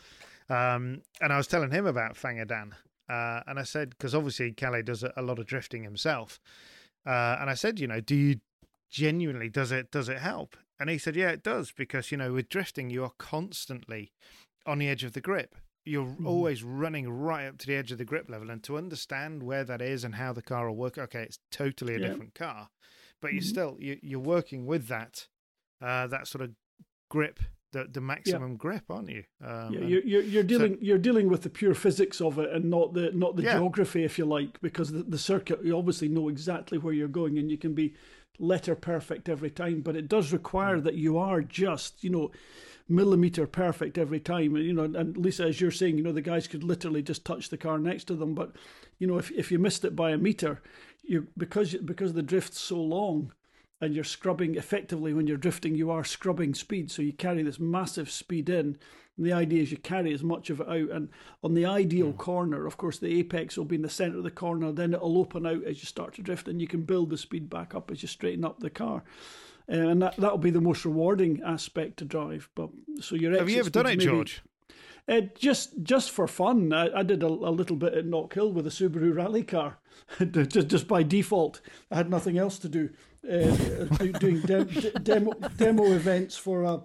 [0.49, 2.77] Um, and I was telling him about Fanga Dan,
[3.11, 6.39] uh, and I said because obviously Kalle does a, lot of drifting himself,
[7.05, 8.37] uh, and I said, you know, do you
[8.91, 10.57] genuinely does it does it help?
[10.81, 14.13] And he said, yeah, it does because you know with drifting you are constantly
[14.65, 15.57] on the edge of the grip.
[15.85, 16.27] You're Mm-hmm.
[16.27, 19.65] always running right up to the edge of the grip level, and to understand where
[19.65, 20.99] that is and how the car will work.
[20.99, 22.11] Okay, it's totally a Yeah.
[22.11, 22.69] different car,
[23.21, 23.45] but you Mhm.
[23.45, 25.27] still you, you're working with that
[25.81, 26.51] uh, that sort of
[27.11, 27.41] grip,
[27.73, 29.25] the the maximum grip, aren't you?
[29.45, 32.65] Um, Yeah, you're, you're, you're dealing you're dealing with the pure physics of it and
[32.71, 33.55] not the not the Yeah.
[33.55, 37.39] geography, if you like, because the, the circuit you obviously know exactly where you're going
[37.39, 37.95] and you can be
[38.39, 42.31] letter perfect every time, but it does require that you are just you know
[42.89, 44.57] millimeter perfect every time.
[44.57, 47.49] You know, and Lisa, as you're saying, you know, the guys could literally just touch
[47.51, 48.53] the car next to them, but
[48.99, 50.63] you know, if if you missed it by a meter,
[51.03, 53.33] you because because the drift's so long
[53.81, 56.91] and you're scrubbing effectively when you're drifting you are scrubbing speed.
[56.91, 58.77] So you carry this massive speed in.
[59.17, 60.91] And the idea is you carry as much of it out.
[60.91, 61.09] And
[61.43, 64.31] on the ideal corner of course the apex will be in the center of the
[64.31, 64.73] corner.
[64.73, 67.49] Then it'll open out as you start to drift and you can build the speed
[67.49, 69.03] back up as you straighten up the car.
[69.71, 72.49] Uh, and that, that'll be the most rewarding aspect to drive.
[72.55, 74.43] But so your have you ever done it, maybe- George?
[75.09, 78.67] uh, just just for fun, I, I did a, a little bit at Knockhill with
[78.67, 79.79] a Subaru rally car,
[80.33, 81.61] just just by default.
[81.91, 82.91] I had nothing else to do-
[83.23, 86.79] doing dem- d- demo demo events for uh,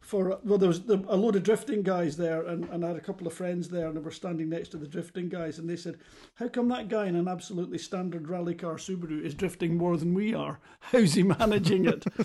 [0.00, 3.00] for well, there was a load of drifting guys there, and, and I had a
[3.00, 5.76] couple of friends there, and they were standing next to the drifting guys, and they
[5.76, 5.98] said,
[6.34, 10.12] "How come that guy in an absolutely standard rally car Subaru is drifting more than
[10.14, 10.58] we are?
[10.80, 12.04] How's he managing it?"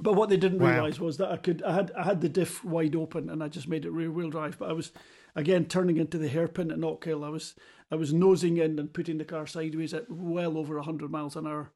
[0.00, 0.72] But what they didn't Wow.
[0.72, 3.48] realise was that I could I had I had the diff wide open and I
[3.48, 4.58] just made it rear wheel drive.
[4.58, 4.90] But I was
[5.36, 7.24] again turning into the hairpin at Knockhill.
[7.24, 7.54] I was
[7.92, 11.46] I was nosing in and putting the car sideways at well over hundred miles an
[11.46, 11.70] hour,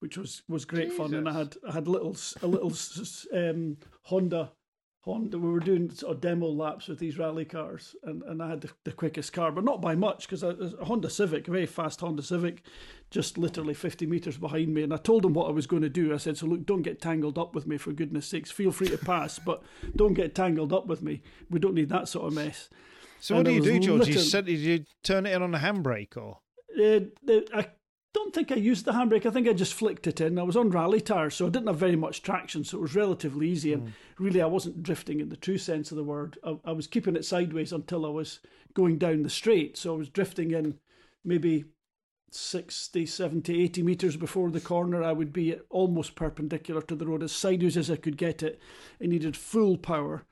[0.00, 1.14] which was, was great fun.
[1.14, 2.72] And I had I had little a little
[3.32, 4.50] um, Honda
[5.02, 5.38] Honda.
[5.38, 8.60] We were doing sort of demo laps with these rally cars, and, and I had
[8.60, 12.00] the, the quickest car, but not by much because a Honda Civic, a very fast
[12.00, 12.62] Honda Civic,
[13.10, 14.82] just literally 50 meters behind me.
[14.82, 16.12] And I told him what I was going to do.
[16.12, 18.50] I said, "So look, don't get tangled up with me for goodness sakes.
[18.50, 19.62] Feel free to pass, but
[19.96, 21.22] don't get tangled up with me.
[21.48, 22.68] We don't need that sort of mess."
[23.20, 24.08] So what And do you do, George?
[24.08, 26.38] You said did you turn it in on the handbrake or?
[26.78, 27.00] Uh,
[27.54, 27.66] I
[28.12, 29.26] don't think I used the handbrake.
[29.26, 30.38] I think I just flicked it in.
[30.38, 32.94] I was on rally tires, so I didn't have very much traction, so it was
[32.94, 33.72] relatively easy.
[33.72, 33.90] And hmm.
[34.18, 36.38] really, I wasn't drifting in the true sense of the word.
[36.44, 38.40] I, I was keeping it sideways until I was
[38.74, 39.76] going down the straight.
[39.76, 40.78] So I was drifting in
[41.24, 41.64] maybe
[42.30, 45.02] 60, 70, 80 metres before the corner.
[45.02, 48.60] I would be almost perpendicular to the road, as sideways as I could get it.
[49.02, 50.24] I needed full power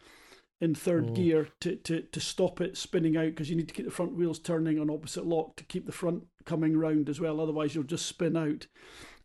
[0.61, 1.15] in third hmm.
[1.15, 4.17] gear to, to, to stop it spinning out because you need to keep the front
[4.17, 7.41] wheels turning on opposite lock to keep the front coming round as well.
[7.41, 8.67] Otherwise, you'll just spin out.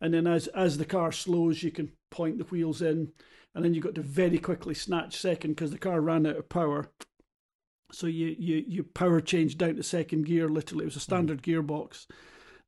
[0.00, 3.12] And then as as the car slows, you can point the wheels in,
[3.54, 6.48] and then you've got to very quickly snatch second because the car ran out of
[6.48, 6.90] power.
[7.92, 10.48] So you, you, you power change down to second gear.
[10.48, 12.06] Literally, it was a standard gearbox,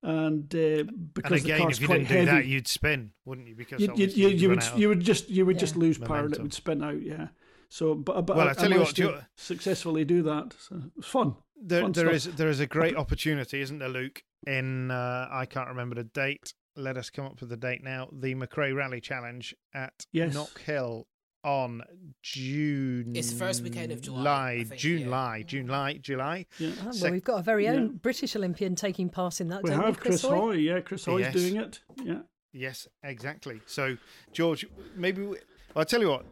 [0.03, 3.11] and uh, And because the again, car's if you quite didn't do that, you'd spin,
[3.25, 3.57] wouldn't you?
[3.57, 5.81] Because you, you, you, you'd you would out you would just you would just Yeah.
[5.81, 7.03] lose power and it would spin out.
[7.03, 7.29] Yeah.
[7.69, 10.55] So, but but Well, I, I tell you what, to Joe- successfully do that.
[10.61, 11.35] So it was fun.
[11.61, 12.33] there, fun there stuff.
[12.33, 14.23] is there is a great opportunity, isn't there, Luke?
[14.47, 16.55] In uh, I can't remember the date.
[16.77, 18.09] Let us come up with the date now.
[18.13, 20.35] The McRae Rally Challenge at Yes.
[20.35, 21.07] Knock Hill
[21.43, 21.83] on
[22.23, 23.13] June.
[23.15, 25.05] It's the first weekend of July, I think, June, yeah.
[25.07, 26.47] July, July, July.
[26.59, 26.71] Yeah.
[26.81, 27.93] Ah, well, Sec- we've got a very own Yeah.
[28.03, 30.37] British Olympian taking part in that, We don't have we, Chris, Hoy?
[30.37, 30.53] Hoy.
[30.57, 31.33] Yeah, Chris Hoy's Yes.
[31.35, 31.81] doing it.
[32.03, 32.19] Yeah.
[32.53, 33.61] Yes, exactly.
[33.67, 33.97] So,
[34.33, 35.39] George, maybe we, well,
[35.77, 36.25] I'll tell you what,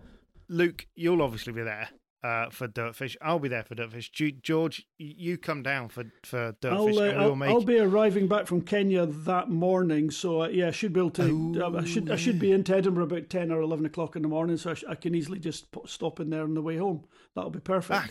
[0.49, 1.89] Luke, you'll obviously be there
[2.25, 3.17] uh, for Dirtfish.
[3.23, 4.11] I'll be there for Dirtfish.
[4.11, 7.51] Ge- George, you come down for for Dirtfish, I'll, uh, I'll, make.
[7.51, 11.11] I'll be arriving back from Kenya that morning, so uh, yeah, I should be able
[11.11, 11.63] to.
[11.63, 14.29] uh, I should I should be into Edinburgh about ten or eleven o'clock in the
[14.29, 16.79] morning, so I, sh- I can easily just put, stop in there on the way
[16.79, 17.05] home.
[17.37, 18.01] That'll be perfect.
[18.01, 18.09] Ah,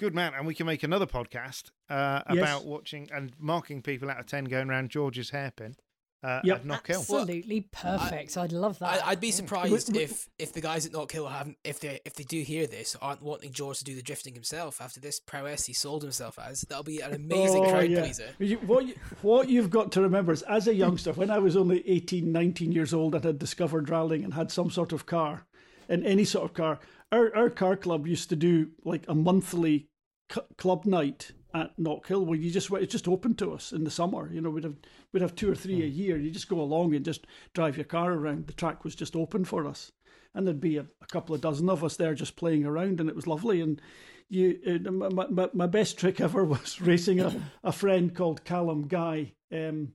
[0.00, 2.38] good man, and we can make another podcast uh, Yes.
[2.38, 5.76] about watching and marking people out of ten going around George's hairpin
[6.22, 6.56] uh, Yep.
[6.58, 7.00] at Knock Hill.
[7.00, 8.36] Absolutely perfect.
[8.36, 9.04] I'd love that.
[9.04, 12.00] I, I'd be surprised Wi- wi- if if the guys at Knockhill haven't if they
[12.04, 15.18] if they do hear this aren't wanting George to do the drifting himself after this
[15.20, 16.62] prowess he sold himself as.
[16.62, 18.00] That'll be an amazing Oh, crowd yeah.
[18.02, 18.28] pleaser.
[18.38, 21.56] You- what, you, what you've got to remember is, as a youngster, when I was
[21.56, 25.46] only 18, 19 years old and had discovered rallying and had some sort of car,
[25.88, 26.78] in any sort of car,
[27.10, 29.88] our, our car club used to do like a monthly
[30.28, 33.84] cu- club night at Knockhill where you just went- it's just open to us in
[33.84, 34.30] the summer.
[34.32, 34.76] You know, we'd have
[35.12, 36.16] we'd have two or three a year.
[36.16, 38.46] You just go along and just drive your car around.
[38.46, 39.92] The track was just open for us,
[40.34, 43.08] and there'd be a, a couple of dozen of us there just playing around, and
[43.08, 43.60] it was lovely.
[43.60, 43.80] And
[44.28, 48.88] you, uh, my, my, my best trick ever was racing a, a friend called Callum
[48.88, 49.32] Guy.
[49.52, 49.92] Um,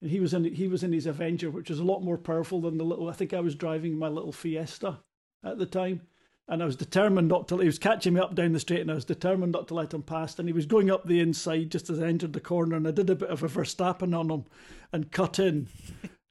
[0.00, 2.60] and he was in he was in his Avenger, which was a lot more powerful
[2.60, 3.08] than the little.
[3.08, 4.98] I think I was driving my little Fiesta
[5.44, 6.02] at the time,
[6.48, 7.58] and I was determined not to.
[7.58, 9.92] He was catching me up down the street, and I was determined not to let
[9.92, 10.38] him pass.
[10.38, 12.90] And he was going up the inside just as I entered the corner, and I
[12.90, 14.44] did a bit of a Verstappen on him,
[14.92, 15.68] and cut in,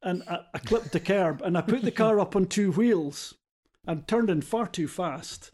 [0.01, 3.35] and I, I clipped the curb, and I put the car up on two wheels,
[3.85, 5.51] and turned in far too fast.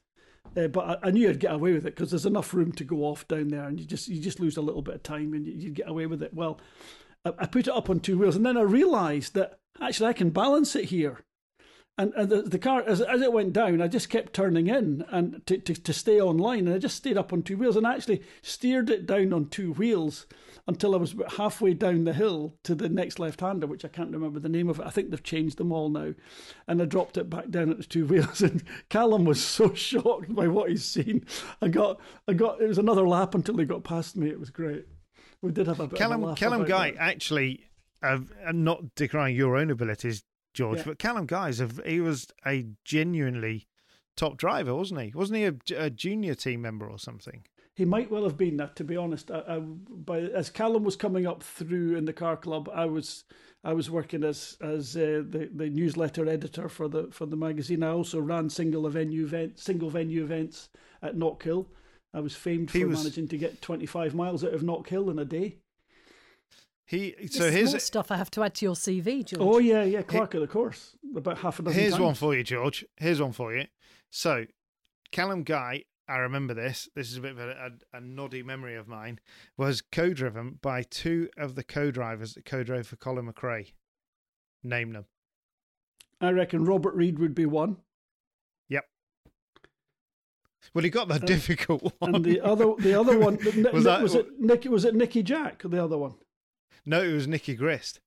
[0.56, 2.84] Uh, but I, I, knew I'd get away with it because there's enough room to
[2.84, 5.34] go off down there, and you just you just lose a little bit of time,
[5.34, 6.34] and you, you get away with it.
[6.34, 6.62] Well,
[7.26, 10.14] I, I put it up on two wheels, and then I realised that actually I
[10.14, 11.26] can balance it here
[11.98, 15.06] and, and the, the car as, as it went down i just kept turning in
[15.10, 17.86] and to, to, to stay online and i just stayed up on two wheels and
[17.86, 20.26] actually steered it down on two wheels
[20.68, 23.88] until i was about halfway down the hill to the next left hander which i
[23.88, 24.86] can't remember the name of it.
[24.86, 26.14] I think they've changed them all now.
[26.68, 30.34] And i dropped it back down at the two wheels and callum was so shocked
[30.34, 31.26] by what he's seen.
[31.62, 34.30] I got i got it was another lap until he got past me.
[34.30, 34.86] It was great.
[35.42, 37.02] We did have a bit callum of a laugh callum guy that.
[37.02, 37.66] actually
[38.02, 40.80] uh, i'm not decrying your own abilities George.
[40.80, 40.84] Yeah.
[40.88, 43.68] But Callum Guy's, he was a genuinely
[44.16, 45.12] top driver, wasn't he?
[45.14, 47.44] Wasn't he a, a, junior team member or something?
[47.76, 49.32] He might well have been that, to be honest.
[49.32, 53.24] I, I, by, as Callum was coming up through in the car club, I was
[53.64, 57.82] I was working as as uh, the the newsletter editor for the for the magazine.
[57.82, 60.70] I also ran single venue event single venue events
[61.02, 61.68] at Knockhill.
[62.14, 63.00] I was famed for was...
[63.00, 65.58] managing to get 25 miles out of Knockhill in a day.
[66.94, 69.42] He so here's stuff I have to add to your CV, George.
[69.42, 70.96] Oh yeah, yeah, clerk he, of the course.
[71.16, 71.80] About half a dozen.
[71.80, 72.04] Here's times.
[72.04, 72.86] one for you, George.
[72.98, 73.66] Here's one for you.
[74.12, 74.46] So,
[75.12, 76.88] Callum Guy, I remember this.
[76.96, 79.20] This is a bit of a, a, a noddy memory of mine.
[79.58, 83.72] Was co-driven by two of the co-drivers that co-drove for Colin McRae.
[84.64, 85.06] Name them.
[86.22, 87.78] I reckon Robert Reid would be one.
[88.70, 88.86] Yep.
[90.76, 92.14] Well, he got the uh, difficult one.
[92.14, 93.38] And the other, the other one
[93.74, 94.70] was, that, was it Nicky?
[94.70, 95.64] Was it Nicky Jack?
[95.66, 96.14] The other one.
[96.86, 98.00] No, it was Nicky Grist.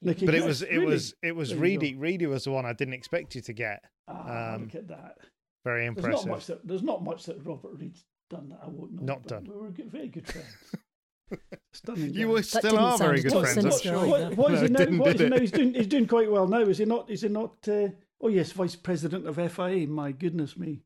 [0.00, 0.86] Nicky but Grist, it was it really?
[0.86, 1.94] was it was Reedy.
[1.94, 3.82] Reedy was the one I didn't expect you to get.
[4.08, 5.18] Ah, um, look at that.
[5.64, 6.12] Very impressive.
[6.12, 9.14] There's not much that, there's not much that Robert Reid's done that I wouldn't know.
[9.14, 9.48] Not done.
[9.50, 11.40] We were good, very good friends.
[11.72, 12.14] Stunning.
[12.14, 13.64] You were still are very good friends.
[13.64, 14.06] I'm sure.
[14.06, 14.98] What, what is no, he now?
[14.98, 15.38] What is he now?
[15.38, 15.74] He's doing.
[15.74, 16.60] He's doing quite well now.
[16.60, 17.10] Is he not?
[17.10, 17.56] Is he not?
[17.66, 17.88] Uh,
[18.20, 19.86] oh yes, vice president of FIA.
[19.86, 20.82] My goodness me.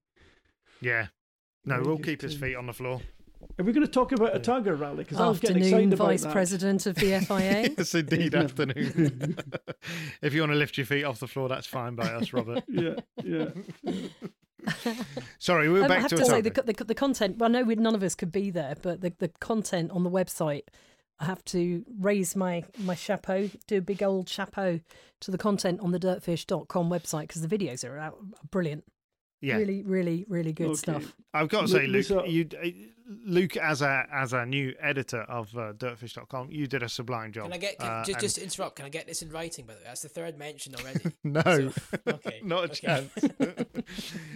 [0.80, 1.08] Yeah.
[1.64, 3.00] No, very we'll keep his feet on the floor.
[3.58, 4.98] Are we going to talk about a Targa rally?
[4.98, 6.32] Because I was getting excited about Vice that.
[6.32, 7.74] President of the FIA.
[7.76, 9.36] yes, indeed, afternoon.
[10.22, 12.64] if you want to lift your feet off the floor, that's fine by us, Robert.
[12.68, 13.48] yeah, yeah.
[15.38, 17.38] Sorry, we were back I have to, to say the, the, the, content.
[17.38, 20.10] Well, I know none of us could be there, but the, the content on the
[20.10, 20.62] website.
[21.20, 24.78] I have to raise my my chapeau, do a big old chapeau
[25.20, 28.18] to the content on the dirtfish.com website because the videos are out,
[28.52, 28.84] brilliant.
[29.40, 29.56] Yeah.
[29.56, 30.76] Really, really, really good okay.
[30.76, 31.14] stuff.
[31.34, 32.68] I've got to say, Luke, you, uh,
[33.24, 37.44] Luke, as a as a new editor of uh, Dirtfish.com, you did a sublime job.
[37.44, 38.20] Can I get can, uh, just, and...
[38.20, 38.76] just to interrupt?
[38.76, 39.64] Can I get this in writing?
[39.64, 41.12] By the way, that's the third mention already.
[41.24, 41.72] no, so,
[42.06, 42.74] okay, not a okay.
[42.74, 43.12] chance.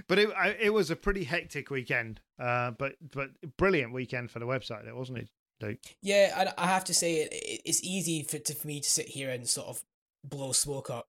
[0.08, 0.30] but it
[0.60, 4.94] it was a pretty hectic weekend, uh, but but brilliant weekend for the website, there
[4.94, 5.28] wasn't it?
[5.60, 5.78] Luke?
[6.00, 7.28] Yeah, I, I have to say it,
[7.64, 9.82] it's easy for, to, for me to sit here and sort of
[10.24, 11.08] blow smoke up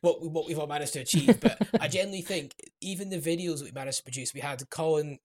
[0.00, 1.40] what what we've all managed to achieve.
[1.40, 5.18] But I genuinely think even the videos that we managed to produce, we had Colin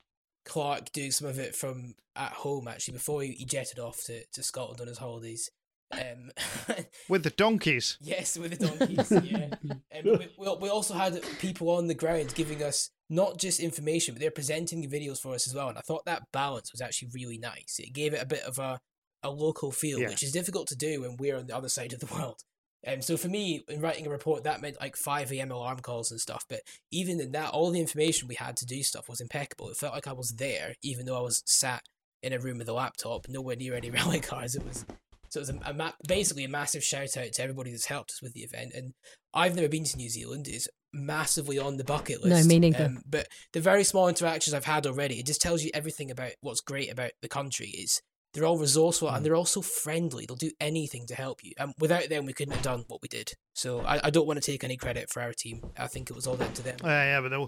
[0.45, 4.23] Clark doing some of it from at home actually before he, he jetted off to,
[4.33, 5.49] to Scotland on his holidays.
[5.91, 6.31] Um,
[7.09, 7.97] with the donkeys.
[8.01, 9.11] Yes, with the donkeys.
[9.11, 9.55] Yeah.
[9.63, 14.21] Um, we, we also had people on the ground giving us not just information, but
[14.21, 15.69] they're presenting the videos for us as well.
[15.69, 17.79] And I thought that balance was actually really nice.
[17.79, 18.79] It gave it a bit of a
[19.23, 20.09] a local feel, yeah.
[20.09, 22.43] which is difficult to do when we're on the other side of the world.
[22.85, 25.51] Um, so for me, in writing a report, that meant like 5 a.m.
[25.51, 26.43] alarm calls and stuff.
[26.49, 29.69] But even in that, all the information we had to do stuff was impeccable.
[29.69, 31.83] It felt like I was there, even though I was sat
[32.21, 34.55] in a room with a laptop, nowhere near any rally cars.
[34.55, 34.85] It was
[35.29, 38.11] so it was a, a ma- basically a massive shout out to everybody that's helped
[38.11, 38.71] us with the event.
[38.75, 38.93] And
[39.33, 42.47] I've never been to New Zealand; it's massively on the bucket list.
[42.47, 42.85] No, me neither.
[42.85, 46.33] Um, but the very small interactions I've had already, it just tells you everything about
[46.41, 47.67] what's great about the country.
[47.69, 48.01] Is
[48.33, 49.23] they're all resourceful and mm.
[49.23, 50.25] they're also friendly.
[50.25, 51.53] They'll do anything to help you.
[51.57, 53.33] And without them, we couldn't have done what we did.
[53.53, 55.61] So I, I don't want to take any credit for our team.
[55.77, 56.77] I think it was all down to them.
[56.83, 57.47] Uh, yeah, but the,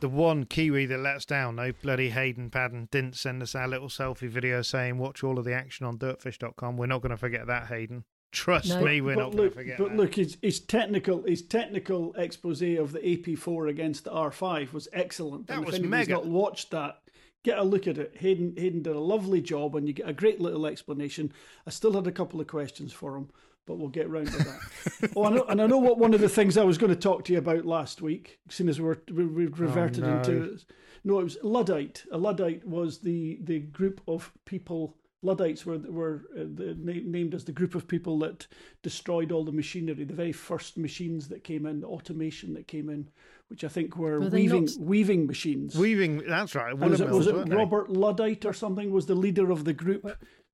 [0.00, 3.66] the one Kiwi that let us down, no bloody Hayden Paddon didn't send us our
[3.66, 6.76] little selfie video saying watch all of the action on dirtfish.com.
[6.76, 8.04] We're not going to forget that, Hayden.
[8.32, 9.78] Trust no, me, we're not going to forget.
[9.78, 9.96] But that.
[9.96, 15.46] look, his, his technical his technical expose of the AP4 against the R5 was excellent.
[15.46, 16.12] That and was if mega.
[16.12, 16.98] not watched that,
[17.46, 18.16] get a look at it.
[18.18, 21.32] Hayden Hayden did a lovely job, and you get a great little explanation.
[21.64, 23.30] I still had a couple of questions for him,
[23.66, 25.12] but we'll get round to that.
[25.16, 26.98] oh, I know, and I know what one of the things I was going to
[26.98, 30.16] talk to you about last week, seeing as we were we, we reverted oh, no.
[30.16, 30.58] into.
[31.04, 32.04] No, it was Luddite.
[32.10, 37.44] A Luddite was the the group of people Luddites were were uh, the, named as
[37.44, 38.48] the group of people that
[38.82, 42.90] destroyed all the machinery, the very first machines that came in, the automation that came
[42.90, 43.08] in,
[43.48, 45.76] which I think were, Were weaving not- weaving machines.
[45.76, 46.72] Weaving, that's right.
[46.72, 47.56] And was it, was it weren't they?
[47.56, 50.04] Robert Luddite or something was the leader of the group,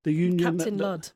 [0.04, 0.38] the union?
[0.58, 1.08] Captain that, that- Ludd.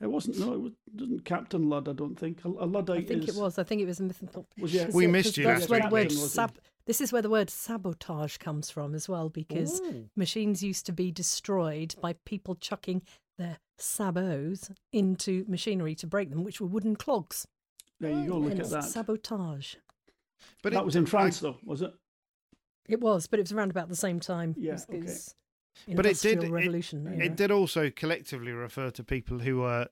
[0.00, 0.38] It wasn't.
[0.38, 1.88] No, it was- wasn't Captain Ludd.
[1.88, 2.44] I don't think.
[2.44, 3.58] A, a Luddite I think is, it was.
[3.58, 4.22] I think it was a myth.
[4.60, 4.86] Was yeah.
[4.92, 6.36] We Because missed you That's where the word Captain, was he?
[6.36, 9.80] sab- This is where the word sabotage comes from as well, because
[10.16, 13.02] machines used to be destroyed by people chucking
[13.38, 17.46] their sabots into machinery to break them, which were wooden clogs.
[18.00, 18.38] There you go.
[18.38, 18.84] Look at that.
[18.84, 19.74] sabotage.
[20.62, 21.92] But that it- was in I- France, though, was it?
[22.88, 24.54] It was, but it was around about the same time.
[24.56, 24.98] Yeah, as, okay.
[25.06, 25.34] as
[25.94, 26.42] But it did.
[26.44, 29.88] Industrial It, it did also collectively refer to people who were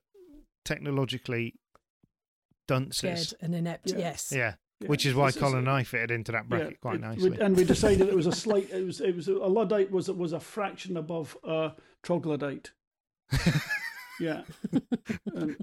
[0.65, 1.53] technologically
[2.67, 2.97] dunces.
[3.29, 3.91] Scared and inept.
[3.91, 3.97] Yeah.
[3.99, 4.31] Yes.
[4.35, 4.53] Yeah.
[4.81, 4.87] Yeah.
[4.89, 7.01] Which is why This is Colin and I fitted into that bracket Yeah, quite it-
[7.01, 7.29] nicely.
[7.31, 8.69] we- and we decided it was a slight.
[8.71, 8.99] It was.
[9.01, 12.71] It was a Luddite was was a fraction above a troglodyte.
[14.19, 14.41] yeah.
[15.35, 15.55] And,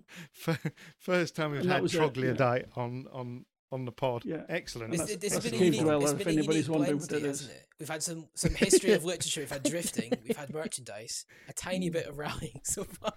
[0.99, 3.44] First time we've had was it, troglodyte on, on,
[3.75, 4.23] on the pod.
[4.25, 4.43] Yeah.
[4.49, 4.95] Excellent.
[4.95, 6.69] It's, That's- it's that's been a a cave unique, dweller, it's if been a anybody's
[6.69, 7.67] unique wondering blend what it hasn't it?
[7.81, 11.91] We've had some, some history of literature, we've had drifting, we've had merchandise, a tiny
[11.91, 13.13] bit of rallying so far.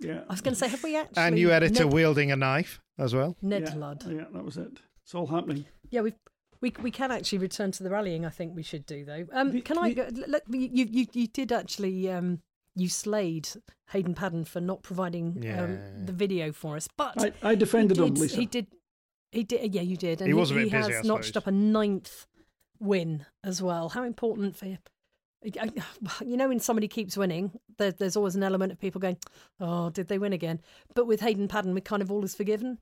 [0.00, 0.22] yeah.
[0.28, 1.22] I was going to say, have we actually?
[1.22, 3.36] and you editor Ned, wielding a knife as well.
[3.40, 4.04] Ned yeah, Ludd.
[4.08, 4.80] Yeah, that was it.
[5.04, 5.64] It's all happening.
[5.90, 6.12] Yeah, we
[6.60, 8.24] we we can actually return to the rallying.
[8.24, 9.24] I think we should do though.
[9.32, 9.88] Um, The- can I?
[9.90, 12.40] the- Go, let, you you you did actually um
[12.74, 13.48] you slayed
[13.90, 15.62] Hayden Paddon for not providing Yeah.
[15.64, 18.36] um, the video for us, but I, I defended he him, Lisa.
[18.36, 18.66] He did.
[19.32, 19.74] He did.
[19.74, 20.20] Yeah, you did.
[20.20, 22.26] And He was a bit he busy, has I notched up a ninth
[22.78, 23.88] win as well.
[23.88, 24.78] How important for you?
[26.24, 29.16] You know, when somebody keeps winning, there, there's always an element of people going,
[29.58, 30.60] "Oh, did they win again?"
[30.94, 32.78] But with Hayden Paddon, we kind of all is forgiven.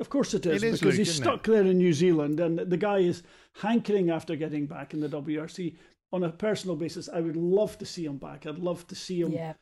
[0.00, 2.40] Of course it is, It is, because Luke, he's isn't stuck there in New Zealand,
[2.40, 3.22] and the guy is
[3.60, 5.76] hankering after getting back in the WRC.
[6.12, 8.46] On a personal basis, I would love to see him back.
[8.46, 9.30] I'd love to see him.
[9.30, 9.52] Yeah.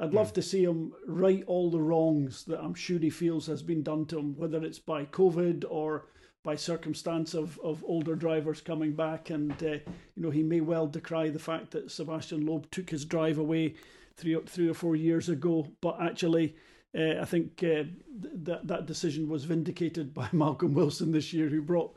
[0.00, 3.62] I'd love to see him right all the wrongs that I'm sure he feels has
[3.62, 6.06] been done to him, whether it's by COVID or
[6.44, 9.30] by circumstance of, of older drivers coming back.
[9.30, 9.66] And, uh,
[10.14, 13.74] you know, he may well decry the fact that Sebastian Loeb took his drive away
[14.16, 15.66] three, or- three or four years ago.
[15.80, 16.54] But actually,
[16.96, 17.82] uh, I think uh,
[18.22, 21.92] th- that, that decision was vindicated by Malcolm Wilson this year, who brought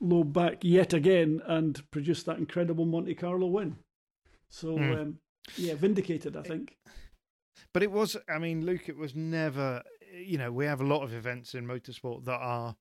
[0.00, 3.76] Loeb back yet again and produced that incredible Monte Carlo win.
[4.48, 4.92] So, Hmm.
[4.92, 5.18] um,
[5.56, 6.76] yeah, vindicated, I think.
[7.72, 9.82] But it was, I mean, Luke, it was never,
[10.14, 12.76] you know, we have a lot of events in motorsport that are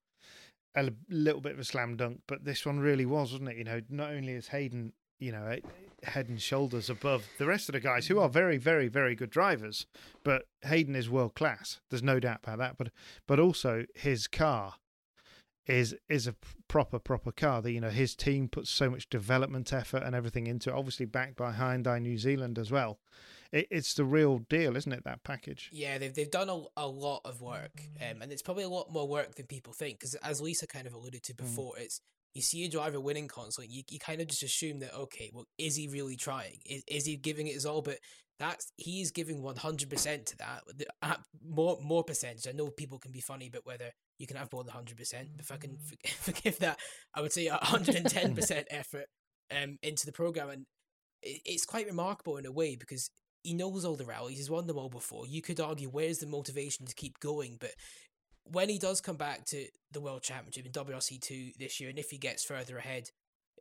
[0.75, 3.57] a little bit of a slam dunk, but this one really was, wasn't it?
[3.57, 5.59] You know, not only is Hayden, you know, eh,
[6.03, 9.29] head and shoulders above the rest of the guys who are very, very, very good
[9.29, 9.85] drivers,
[10.23, 11.79] but Hayden is world class.
[11.89, 12.77] There's no doubt about that.
[12.77, 12.89] But,
[13.27, 14.75] but also his car
[15.67, 16.35] is is a
[16.67, 20.47] proper proper car that you know his team puts so much development effort and everything
[20.47, 22.99] into it obviously backed by Hyundai New Zealand as well
[23.51, 26.87] it, it's the real deal isn't it that package Yeah, they've they've done a, a
[26.87, 29.99] lot of work, um, and it's probably a lot more work than people think.
[29.99, 32.01] Because as Lisa kind of alluded to before, it's
[32.33, 35.45] you see a driver winning constantly, you, you kind of just assume that okay, well,
[35.57, 36.59] is he really trying?
[36.65, 37.81] Is is he giving it his all?
[37.81, 37.99] But
[38.39, 40.61] that's he's giving one hundred percent to that.
[41.01, 42.47] Uh, More more percentage.
[42.47, 45.27] I know people can be funny, but whether you can have more than hundred percent,
[45.39, 46.79] if I can for- forgive that,
[47.13, 49.05] I would say hundred and ten percent effort
[49.51, 50.65] um into the program, and
[51.21, 53.09] it, it's quite remarkable in a way because
[53.43, 54.37] he knows all the rallies.
[54.37, 55.27] He's won them all before.
[55.27, 57.71] You could argue where's the motivation to keep going, but
[58.43, 61.99] when he does come back to the World Championship in WRC two this year, and
[61.99, 63.09] if he gets further ahead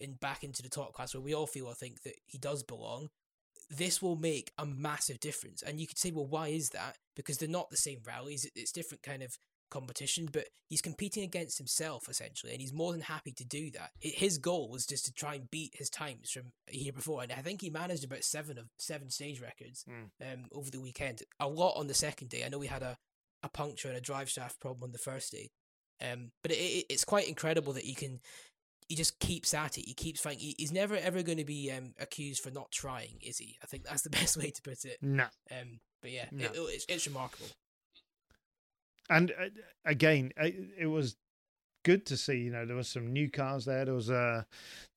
[0.01, 2.63] and back into the top class, where we all feel I think that he does
[2.63, 3.09] belong,
[3.69, 5.63] this will make a massive difference.
[5.63, 6.97] And you could say, well, why is that?
[7.15, 8.51] Because they're not the same rallies.
[8.57, 9.39] It's different kind of
[9.71, 13.91] competition, but he's competing against himself essentially, and he's more than happy to do that.
[14.01, 17.33] His goal was just to try and beat his times from a year before, and
[17.33, 19.85] I think he managed about seven of seven stage records
[20.21, 21.23] um, over the weekend.
[21.39, 22.45] A lot on the second day.
[22.45, 22.99] I know we had a,
[23.43, 25.51] a puncture and a drive shaft problem on the first day,
[26.03, 28.21] um, but it, it, it's quite incredible that he can.
[28.89, 29.85] He just keeps at it.
[29.87, 30.41] He keeps fighting.
[30.41, 33.57] He, he's never ever going to be um, accused for not trying, is he?
[33.63, 34.99] I think that's the best way to put it.
[35.01, 36.47] no Um, but yeah, No.
[36.47, 37.47] it, it's, it's remarkable.
[39.11, 39.47] And uh,
[39.85, 41.17] again it, it was
[41.85, 44.47] good to see you know there was some new cars there there was a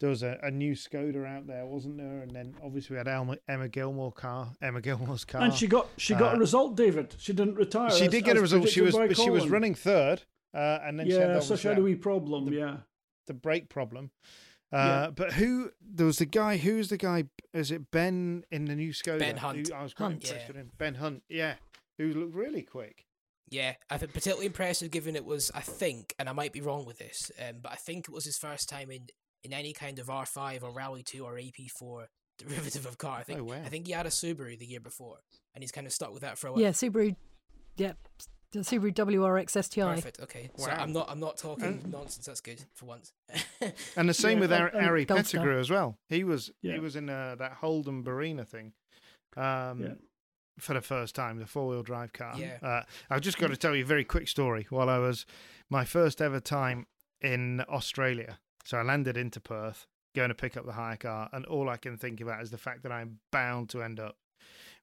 [0.01, 3.07] there was a, a new skoda out there wasn't there and then obviously we had
[3.07, 6.75] Elma, Emma Gilmour car Emma Gilmour's car And she got she got Uh, a result,
[6.75, 7.15] David.
[7.17, 7.89] She didn't retire.
[7.91, 11.07] she as- did get a result she was she was running third uh, and then
[11.07, 12.45] she had Yeah, obviously so she had that- a wee problem.
[12.45, 12.77] the- yeah,
[13.27, 14.11] the brake problem.
[14.71, 15.09] Uh, Yeah.
[15.15, 15.71] But who?
[15.81, 16.57] There was the guy.
[16.57, 17.25] Who's the guy?
[17.53, 19.19] Is it Ben in the new Skoda?
[19.19, 19.67] Ben Hunt.
[19.67, 20.23] Who I was quite Hunt.
[20.23, 20.47] impressed Yeah.
[20.47, 20.71] with him.
[20.79, 21.23] Ben Hunt.
[21.29, 21.55] Yeah,
[21.99, 23.05] who looked really quick.
[23.53, 26.85] Yeah, I've been particularly impressive given it was, I think, and I might be wrong
[26.85, 29.07] with this, um, but I think it was his first time in,
[29.43, 32.05] in any kind of R5 or Rally 2 or AP4
[32.39, 33.19] derivative of car.
[33.19, 33.61] I think Oh, wow.
[33.63, 35.17] I think he had a Subaru the year before,
[35.53, 36.61] and he's kind of stuck with that for a while.
[36.61, 37.15] Yeah, Subaru.
[37.77, 37.93] Yeah,
[38.53, 39.95] the Subaru WRX STI.
[39.95, 40.19] Perfect.
[40.21, 40.49] Okay.
[40.57, 40.77] So Wow.
[40.79, 41.07] I'm not.
[41.11, 42.25] I'm not talking And- nonsense.
[42.27, 43.11] That's good for once.
[43.95, 45.97] And the same Yeah, with and- Ari, Ari Pettigrew as well.
[46.09, 46.73] He was Yeah.
[46.73, 48.73] he was in uh, that Holden Barina thing.
[49.37, 49.93] Um, Yeah.
[50.59, 52.35] For the first time, the four wheel drive car.
[52.37, 52.57] Yeah.
[52.61, 54.67] Uh, I've just got to tell you a very quick story.
[54.69, 55.25] While I was
[55.69, 56.85] my first ever time
[57.21, 61.45] in Australia, so I landed into Perth, going to pick up the hire car, and
[61.45, 64.17] all I can think about is the fact that I'm bound to end up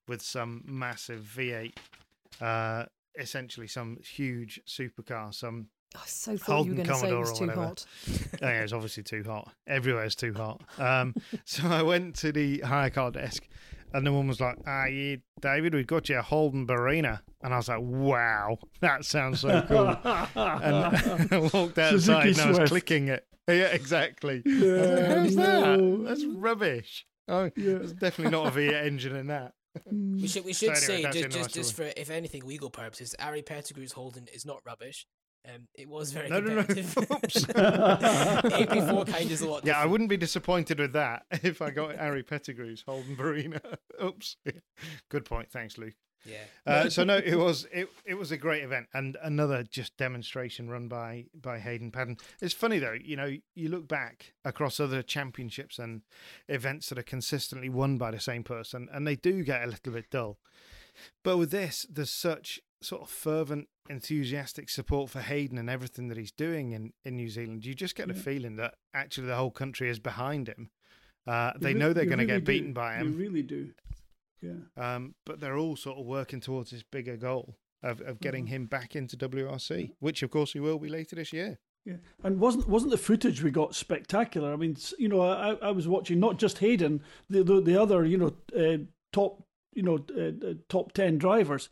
[0.08, 1.74] with some massive V8,
[2.40, 2.86] uh,
[3.18, 7.00] essentially some huge supercar, some I so thought you were Holden going to say it
[7.10, 7.62] Commodore was or too whatever.
[7.66, 7.86] hot.
[8.42, 9.52] Oh, yeah, it's obviously too hot.
[9.66, 10.62] Everywhere's too hot.
[10.78, 11.14] Um,
[11.44, 13.48] so I went to the hire car desk,
[13.92, 17.52] and the woman was like, "Ah, yeah, David, we've got you a Holden Barina," and
[17.54, 20.04] I was like, "Wow, that sounds so cool." and
[21.32, 22.68] I walked outside Suzuki and I was Swift.
[22.70, 23.26] clicking it.
[23.48, 24.42] Yeah, exactly.
[24.46, 26.04] I was like, How's that?
[26.06, 27.06] That's rubbish.
[27.28, 27.50] Oh, Yeah.
[27.78, 29.54] there's definitely not a V8 engine in that.
[29.90, 30.44] we should.
[30.44, 33.14] We should anyway, say that's just in my just, just for if anything legal purposes,
[33.18, 35.06] Ari Pettigrew's Holden is not rubbish.
[35.48, 36.64] Um, it was very No, no, no.
[36.64, 36.98] competitive.
[37.10, 37.44] Oops.
[37.44, 39.64] AP4 kind is a lot.
[39.64, 43.60] Yeah, I wouldn't be disappointed with that if I got Ari Pettigrew's Holden Barina.
[44.02, 44.36] Oops.
[45.08, 45.50] Good point.
[45.50, 45.94] Thanks, Luke.
[46.26, 46.36] Yeah.
[46.66, 50.68] Uh, so no, it was it it was a great event and another just demonstration
[50.68, 52.18] run by by Hayden Paddon.
[52.42, 56.02] It's funny though, you know, you look back across other championships and
[56.46, 59.94] events that are consistently won by the same person, and they do get a little
[59.94, 60.38] bit dull.
[61.24, 66.16] But with this, there's such sort of fervent, enthusiastic support for Hayden and everything that
[66.18, 67.64] he's doing in in New Zealand.
[67.64, 68.20] You just get the Yeah.
[68.22, 70.70] feeling that actually the whole country is behind him.
[71.26, 72.74] Uh, they know they're going to get beaten do.
[72.74, 73.16] by You him.
[73.16, 73.72] really do.
[74.40, 74.54] Yeah.
[74.76, 78.54] Um, but they're all sort of working towards this bigger goal of, of getting Mm-hmm.
[78.54, 81.58] him back into WRC, which of course he will be later this year.
[81.84, 84.52] Yeah, and wasn't wasn't the footage we got spectacular?
[84.52, 88.04] I mean, you know, I, I was watching not just Hayden, the the, the other,
[88.04, 88.78] you know, uh,
[89.12, 89.42] top,
[89.74, 91.70] you know, uh, uh, top ten drivers,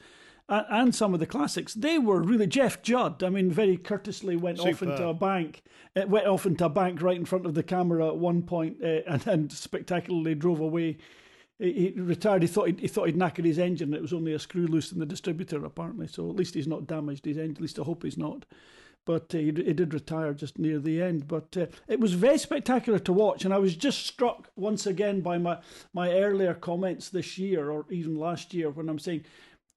[0.49, 1.75] and, and some of the classics.
[1.75, 3.23] They were really Jeff Judd.
[3.23, 5.63] I mean, very courteously went off into a bank,
[5.97, 8.79] uh, went off into a bank right in front of the camera at one point,
[8.83, 10.99] uh, and, and spectacularly drove away.
[11.59, 12.43] He, he retired.
[12.43, 13.93] He thought he'd, he thought he'd knackered his engine.
[13.93, 16.07] It was only a screw loose in the distributor, apparently.
[16.07, 17.57] So at least he's not damaged his engine.
[17.57, 18.45] At least I hope he's not
[19.09, 21.27] but uh, he, he did retire just near the end.
[21.27, 25.23] But uh, it was very spectacular to watch, and I was just struck once again
[25.23, 25.59] by my
[25.95, 29.25] my earlier comments this year or even last year when I'm saying.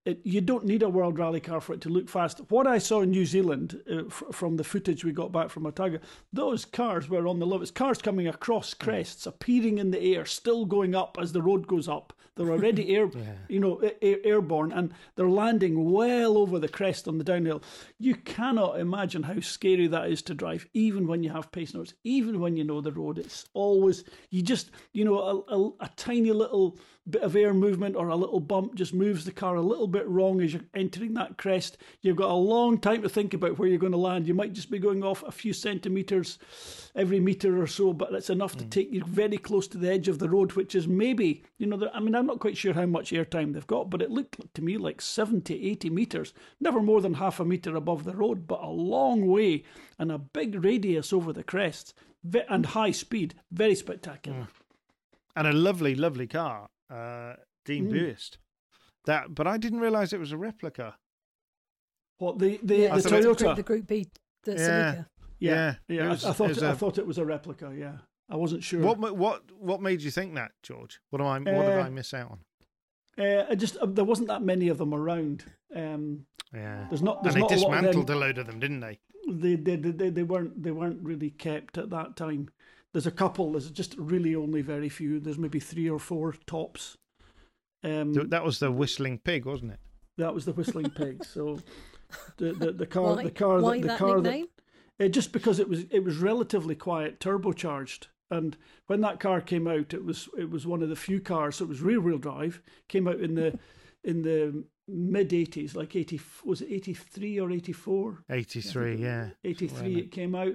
[0.03, 2.39] It, you don't need a world rally car for it to look fast.
[2.49, 5.67] What I saw in New Zealand uh, f- from the footage we got back from
[5.67, 5.99] Otago,
[6.33, 7.61] those cars were on the level.
[7.61, 11.67] It's Cars coming across crests, appearing in the air, still going up as the road
[11.67, 12.13] goes up.
[12.35, 13.11] They're already air,
[13.47, 17.61] you know, a- airborne, and they're landing well over the crest on the downhill.
[17.99, 21.93] You cannot imagine how scary that is to drive, even when you have pace notes,
[22.03, 23.19] even when you know the road.
[23.19, 26.79] It's always you just, you know, a, a, a tiny little
[27.09, 30.07] bit of air movement or a little bump just moves the car a little bit
[30.07, 31.77] wrong as you're entering that crest.
[32.01, 34.27] You've got a long time to think about where you're going to land.
[34.27, 36.37] You might just be going off a few centimeters
[36.95, 38.69] every meter or so, but it's enough to mm.
[38.69, 41.89] take you very close to the edge of the road, which is maybe, you know,
[41.93, 44.61] I mean, I'm not quite sure how much airtime they've got, but it looked to
[44.61, 48.61] me like 70, 80 meters, never more than half a meter above the road, but
[48.61, 49.63] a long way
[49.97, 51.95] and a big radius over the crest
[52.49, 53.35] and high speed.
[53.51, 54.41] Very spectacular.
[54.41, 54.47] Mm.
[55.35, 57.35] And a lovely, lovely car, uh,
[57.65, 57.93] Dean Mm.
[57.93, 58.37] Buist.
[59.05, 60.95] That, but I didn't realise it was a replica.
[62.17, 63.55] What the the, Yeah, the thought it- Group, Toyota?
[63.55, 64.09] the Group B,
[64.43, 64.57] the Yeah.
[64.57, 65.05] Celica.
[65.39, 66.05] Yeah, Yeah, yeah.
[66.05, 67.73] I- was- I, thought it was it, I a- thought it was a replica.
[67.75, 67.97] Yeah,
[68.29, 68.81] I wasn't sure.
[68.81, 70.99] What what what made you think that, George?
[71.09, 71.39] What am I?
[71.39, 72.39] What did Uh, I miss out on?
[73.25, 75.45] Uh, I just uh, there wasn't that many of them around.
[75.75, 77.23] Um, Yeah, there's not.
[77.23, 78.17] There's and they not a lot of dismantled them.
[78.17, 78.99] a load of them, didn't they?
[79.27, 80.61] They, they, they, they, they weren't.
[80.61, 82.49] They weren't really kept at that time.
[82.93, 83.51] There's a couple.
[83.53, 85.19] There's just really only very few.
[85.19, 86.97] There's maybe three or four tops.
[87.83, 89.79] Um, That was the whistling pig, wasn't it?
[90.17, 91.23] that was the whistling pig.
[91.25, 91.59] So
[92.37, 94.47] the the, the car Why, the car why that, the that car nickname?
[94.97, 99.41] that Uh, just because it was it was relatively quiet, turbocharged, and when that car
[99.41, 101.55] came out, it was it was one of the few cars.
[101.55, 102.61] So it was rear wheel drive.
[102.89, 103.57] Came out in the
[104.03, 108.23] in the mid eighties, like eighty was it eighty three or eighty four?
[108.29, 109.29] Eighty three, yeah.
[109.43, 110.53] Eighty Somewhere three in it came out.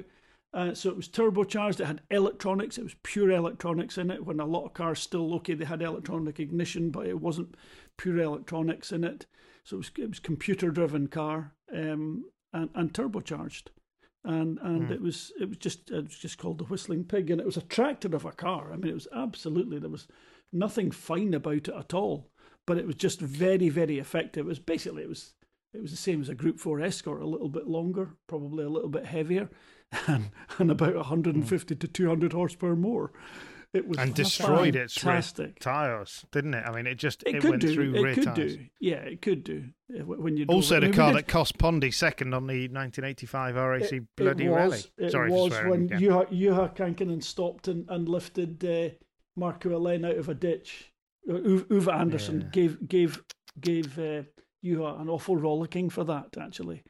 [0.56, 1.80] Uh, so it was turbocharged.
[1.80, 2.78] It had electronics.
[2.78, 4.24] It was pure electronics in it.
[4.24, 7.54] When a lot of cars still okay, they had electronic ignition, but it wasn't
[7.98, 9.26] pure electronics in it.
[9.64, 13.64] So it was it was computer driven car um, and and turbocharged
[14.24, 14.92] and and Hmm.
[14.92, 17.56] it was it was just it was just called the whistling pig and it was
[17.56, 20.08] a tractor of a car i mean it was absolutely there was
[20.52, 22.28] nothing fine about it at all
[22.66, 25.34] but it was just very very effective it was basically it was
[25.72, 28.68] it was the same as a group 4 escort a little bit longer probably a
[28.68, 29.48] little bit heavier
[30.06, 33.12] and, and about 150 to 200 horsepower more
[33.72, 35.58] It was and destroyed its rear fantastic.
[35.60, 36.64] tires, didn't it?
[36.66, 37.74] I mean, it just It, it, could went do.
[37.74, 38.56] through It rear could tires.
[38.56, 38.66] do.
[38.80, 39.64] Yeah, it could do.
[39.88, 40.84] When you Also, it.
[40.84, 44.68] I the car that cost Pondy second on the 1985 RAC it, bloody it rally.
[44.70, 46.00] was, It Sorry for was swearing when again.
[46.00, 48.94] Juha, Juha Kankkunen stopped and, and lifted uh,
[49.38, 50.92] Markku Alén out of a ditch.
[51.28, 52.46] Uh, Ove Ove Andersson Yeah.
[52.52, 53.22] gave gave
[53.60, 54.22] gave uh,
[54.64, 56.28] Juha an awful rollicking for that.
[56.40, 56.82] Actually,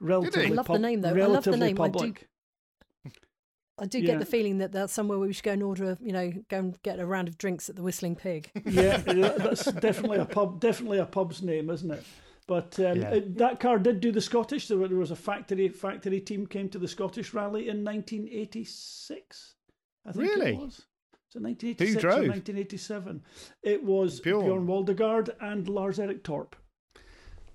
[0.00, 1.08] relatively I love the name, though.
[1.08, 1.80] I love the relatively name.
[1.80, 2.28] I do- Public.
[3.80, 4.06] I do Yeah.
[4.08, 6.30] get the feeling that that's somewhere where we should go and order, a, you know,
[6.48, 8.50] go and get a round of drinks at the Whistling Pig.
[8.66, 12.04] yeah, yeah, that's definitely a pub, definitely a pub's name, isn't it?
[12.46, 13.10] But um, Yeah.
[13.14, 14.68] it, that car did do the Scottish.
[14.68, 19.54] There, there was a factory factory team came to the Scottish Rally in 1986.
[20.06, 20.52] I think Really?
[20.54, 20.82] it was.
[21.28, 22.28] So 1986 or drove?
[22.28, 23.22] 1987.
[23.62, 24.44] It was Bjorn.
[24.44, 26.52] Bjorn, Waldegard and Lars Erik Torph.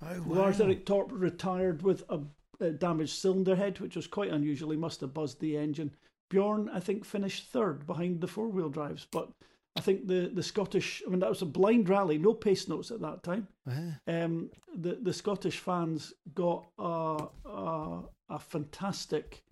[0.02, 2.20] Oh, Lars Erik Torph retired with a,
[2.60, 4.70] a damaged cylinder head, which was quite unusual.
[4.70, 5.94] He must have buzzed the engine.
[6.30, 9.30] Bjorn, I think, finished third behind the four wheel drives, but
[9.76, 12.90] I think the, the Scottish, I mean, that was a blind rally, no pace notes
[12.90, 13.46] at that time.
[13.68, 13.98] Ah.
[14.08, 18.00] Um, the, the Scottish fans got a, a,
[18.30, 19.42] a fantastic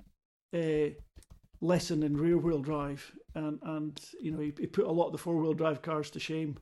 [0.57, 0.89] uh,
[1.61, 5.13] lesson in rear wheel drive, and, and you know, he, he put a lot of
[5.13, 6.57] the four wheel drive cars to shame.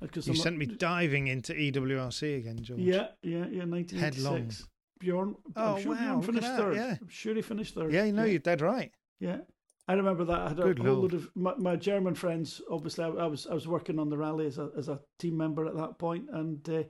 [0.00, 2.80] Because You I'm not- sent me diving into E EWRC again, George.
[2.80, 3.64] yeah, yeah, yeah.
[3.66, 4.50] Nineteen eighty Headlong.
[4.98, 5.34] Bjorn.
[5.56, 6.76] Oh, I'm sure wow, Bjorn finished that, third.
[6.76, 6.96] yeah.
[7.00, 7.92] I'm sure he finished third.
[7.92, 8.30] Yeah, no, yeah.
[8.30, 8.90] you're dead right.
[9.20, 9.38] Yeah,
[9.86, 10.40] I remember that.
[10.40, 12.60] I had a Good whole load of my, my German friends.
[12.70, 15.36] Obviously, I, I was I was working on the rally as a as a team
[15.36, 16.82] member at that point, and uh,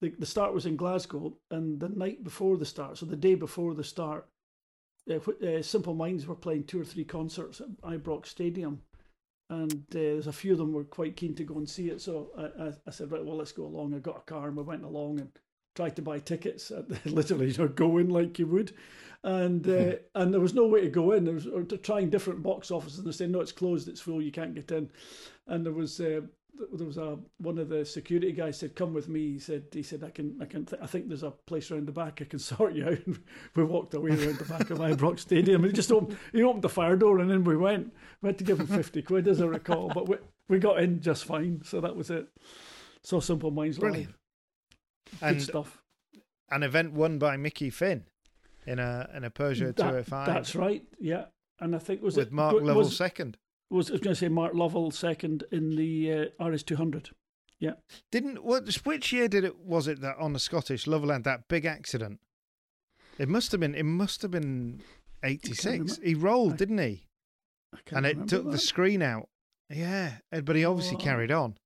[0.00, 3.34] the the start was in Glasgow, and the night before the start, so the day
[3.34, 4.28] before the start,
[5.10, 8.80] uh, uh, Simple Minds were playing two or three concerts at Ibrox Stadium.
[9.50, 12.02] And uh, there's a few of them were quite keen to go and see it,
[12.02, 13.94] so I, I, I said, right, well, let's go along.
[13.94, 15.30] I got a car and we went along and
[15.78, 16.72] tried to buy tickets.
[17.04, 18.72] Literally, you know, go in like you would,
[19.22, 21.24] and uh, and there was no way to go in.
[21.24, 24.20] There was to trying different box offices, and they said no, it's closed, it's full,
[24.20, 24.90] you can't get in.
[25.46, 26.22] And there was uh,
[26.72, 29.84] there was a one of the security guys said, "Come with me." He said, "He
[29.84, 32.24] said I can I can th- I think there's a place around the back I
[32.24, 33.20] can sort you out." And
[33.54, 35.62] we walked away around the back of Ibrox Stadium.
[35.62, 37.94] He just opened he opened the fire door and in we went.
[38.20, 40.16] We had to give him fifty quid as I recall, but we
[40.48, 41.62] we got in just fine.
[41.64, 42.26] So that was it.
[43.02, 44.08] So simple minds Brilliant.
[44.08, 44.17] live.
[45.20, 45.82] Good And stuff.
[46.50, 48.04] an event won by Mickey Finn
[48.66, 50.84] in a in a Peugeot That- 205 That's right.
[50.98, 51.26] Yeah,
[51.60, 53.36] and I think was with it Mark was, Lovell was, second.
[53.70, 57.10] was I was going to say Mark Lovell second in the uh, RS two hundred.
[57.60, 57.72] Yeah.
[58.12, 58.72] Didn't what?
[58.84, 59.58] Which year did it?
[59.58, 62.20] Was it that on the Scottish Lovell had that big accident?
[63.18, 63.74] It must have been.
[63.74, 64.80] It must have been
[65.24, 65.98] eighty six.
[65.98, 67.04] He rolled, I- didn't he?
[67.92, 69.28] And it took the screen out.
[69.68, 71.00] Yeah, eh, but he obviously Oh.
[71.00, 71.58] carried on.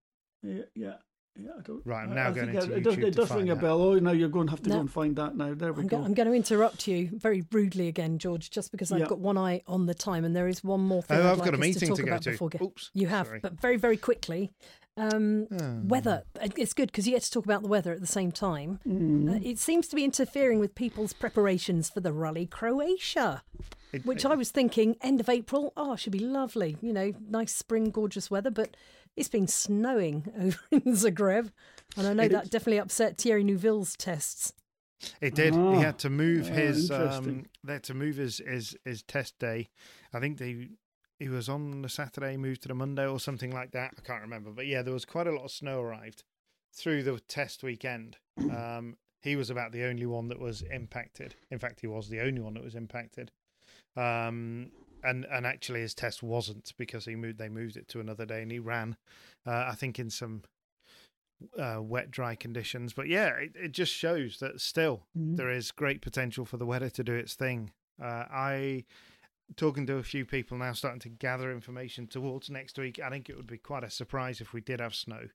[0.43, 0.95] Yeah, yeah,
[1.37, 1.51] yeah.
[1.59, 1.83] I don't.
[1.85, 3.51] Right, I'm now I going think into it, does, YouTube it to does find ring
[3.51, 3.61] a that.
[3.61, 3.81] bell.
[3.83, 4.75] Oh, now you're going to have to No.
[4.77, 5.55] go and find that now.
[5.55, 5.99] There we I'm, go.
[5.99, 9.07] go- I'm going to interrupt you very rudely again, George, just because I've Yeah.
[9.07, 11.39] got one eye on the time, and there is one more thing Oh, I'd I've
[11.39, 12.31] like got a us meeting to talk to go about to.
[12.33, 13.41] before ge- Oops, you have, sorry.
[13.41, 14.53] but very, very quickly.
[14.97, 15.81] Um, Oh.
[15.85, 16.25] Weather.
[16.57, 18.79] It's good because you get to talk about the weather at the same time.
[18.87, 19.29] Mm-hmm.
[19.31, 23.43] Uh, it seems to be interfering with people's preparations for the Rally Croatia,
[23.93, 25.73] It- which I was thinking end of April.
[25.79, 26.77] Oh, should be lovely.
[26.83, 28.51] You know, nice spring, gorgeous weather.
[28.51, 28.77] But
[29.17, 31.51] it's been snowing over in Zagreb,
[31.97, 34.53] and I know It that is- definitely upset Thierry Neuville's tests.
[35.21, 35.55] It did.
[35.55, 35.73] Ah.
[35.75, 36.91] he had to move Ah, his.
[36.91, 37.49] Um, interesting.
[37.65, 39.69] they had to move his, his his test day.
[40.13, 40.69] I think they
[41.19, 43.95] he was on the Saturday, moved to the Monday or something like that.
[43.99, 46.23] I can't remember, but yeah, there was quite a lot of snow arrived
[46.73, 48.17] through the test weekend.
[48.51, 51.35] Um, he was about the only one that was impacted.
[51.51, 53.31] In fact, he was the only one that was impacted.
[53.97, 54.71] Um,
[55.03, 57.39] and and actually, his test wasn't because he moved.
[57.39, 58.97] They moved it to another day, and he ran.
[59.47, 60.43] Uh, I think in some
[61.59, 62.93] uh, wet, dry conditions.
[62.93, 65.37] But yeah, it, it just shows that still Mhm.
[65.37, 67.73] there is great potential for the weather to do its thing.
[68.01, 68.85] Uh, I
[69.57, 72.99] talking to a few people now, starting to gather information towards next week.
[73.01, 75.29] I think it would be quite a surprise if we did have snow.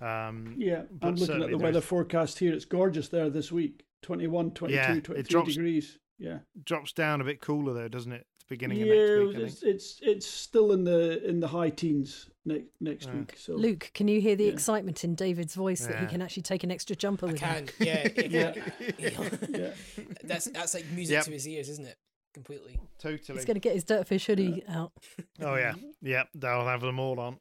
[0.00, 2.52] Um, Yeah, but I'm looking at the weather forecast here.
[2.52, 5.98] It's gorgeous there this week 21, 22, Yeah, 23 drops- degrees.
[6.20, 6.40] Yeah.
[6.64, 8.26] drops down a bit cooler though, doesn't it?
[8.50, 9.46] At the beginning yeah, of next week.
[9.46, 13.16] It's, it's it's still in the in the high teens next next Yeah.
[13.16, 13.34] week.
[13.36, 14.52] So Luke, can you hear the Yeah.
[14.52, 17.66] excitement in David's voice that he can actually take an extra jumper I with him?
[17.66, 18.08] can, yeah.
[18.28, 18.54] Yeah.
[19.48, 19.70] yeah.
[20.24, 21.24] that's that's like music Yep.
[21.26, 21.98] to his ears, isn't it?
[22.32, 22.78] Completely.
[22.98, 23.38] Totally.
[23.38, 24.92] He's going to get his Dirtfish hoodie out.
[25.40, 27.38] Oh yeah, yeah, they'll have them all on.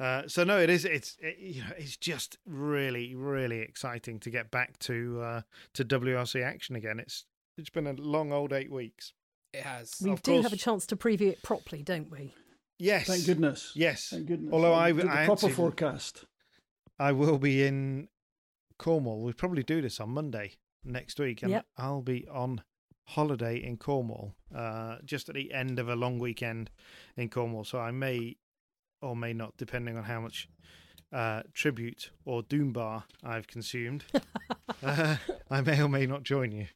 [0.00, 0.84] Uh, so no, it is.
[0.84, 5.40] It's it, you know, it's just really, really exciting to get back to uh,
[5.74, 7.00] to WRC action again.
[7.00, 7.24] It's
[7.58, 9.12] it's been a long old eight weeks.
[9.52, 9.94] It has.
[10.02, 12.34] We Of do have a chance to preview it properly, don't we?
[12.78, 13.72] Yes, Thank goodness.
[13.74, 14.52] Yes, Thank goodness.
[14.52, 16.24] Although Yeah, I, did the I proper actually- forecast.
[17.00, 18.08] I will be in
[18.78, 19.20] Cornwall.
[19.20, 20.52] We'll probably do this on Monday
[20.84, 21.66] next week, and Yep.
[21.76, 22.62] I'll be on
[23.06, 26.70] holiday in Cornwall, uh, just at the end of a long weekend
[27.16, 27.64] in Cornwall.
[27.64, 28.36] So I may
[29.00, 30.48] or may not, depending on how much
[31.12, 34.04] uh, tribute or doom bar I've consumed.
[34.82, 35.16] uh,
[35.50, 36.66] I may or may not join you,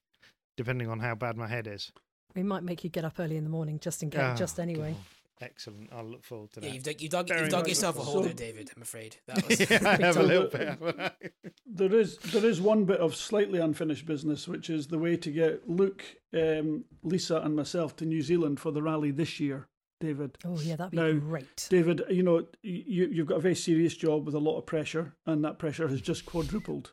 [0.56, 1.92] depending on how bad my head is.
[2.34, 4.58] We might make you get up early in the morning just in case, Oh, just
[4.60, 4.92] anyway.
[4.92, 5.00] God.
[5.46, 5.92] Excellent.
[5.92, 6.74] I'll look forward to Yeah, that.
[6.74, 8.04] you've dug, you've dug, you've dug yourself a so.
[8.04, 8.70] hole there, David.
[8.76, 9.16] I'm afraid.
[9.26, 11.12] That was, yeah, I have a little bit.
[11.74, 15.30] There is there is one bit of slightly unfinished business, which is the way to
[15.32, 16.04] get Luke,
[16.34, 19.68] um, Lisa, and myself to New Zealand for the rally this year.
[20.00, 21.66] David, Oh, yeah, that'd be Now, great.
[21.70, 25.14] David, you know you you've got a very serious job with a lot of pressure,
[25.26, 26.92] and that pressure has just quadrupled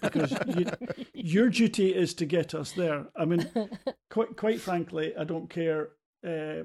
[0.00, 0.66] because you,
[1.14, 3.06] your duty is to get us there.
[3.16, 3.48] I mean,
[4.10, 5.90] quite quite frankly, I don't care
[6.26, 6.64] uh,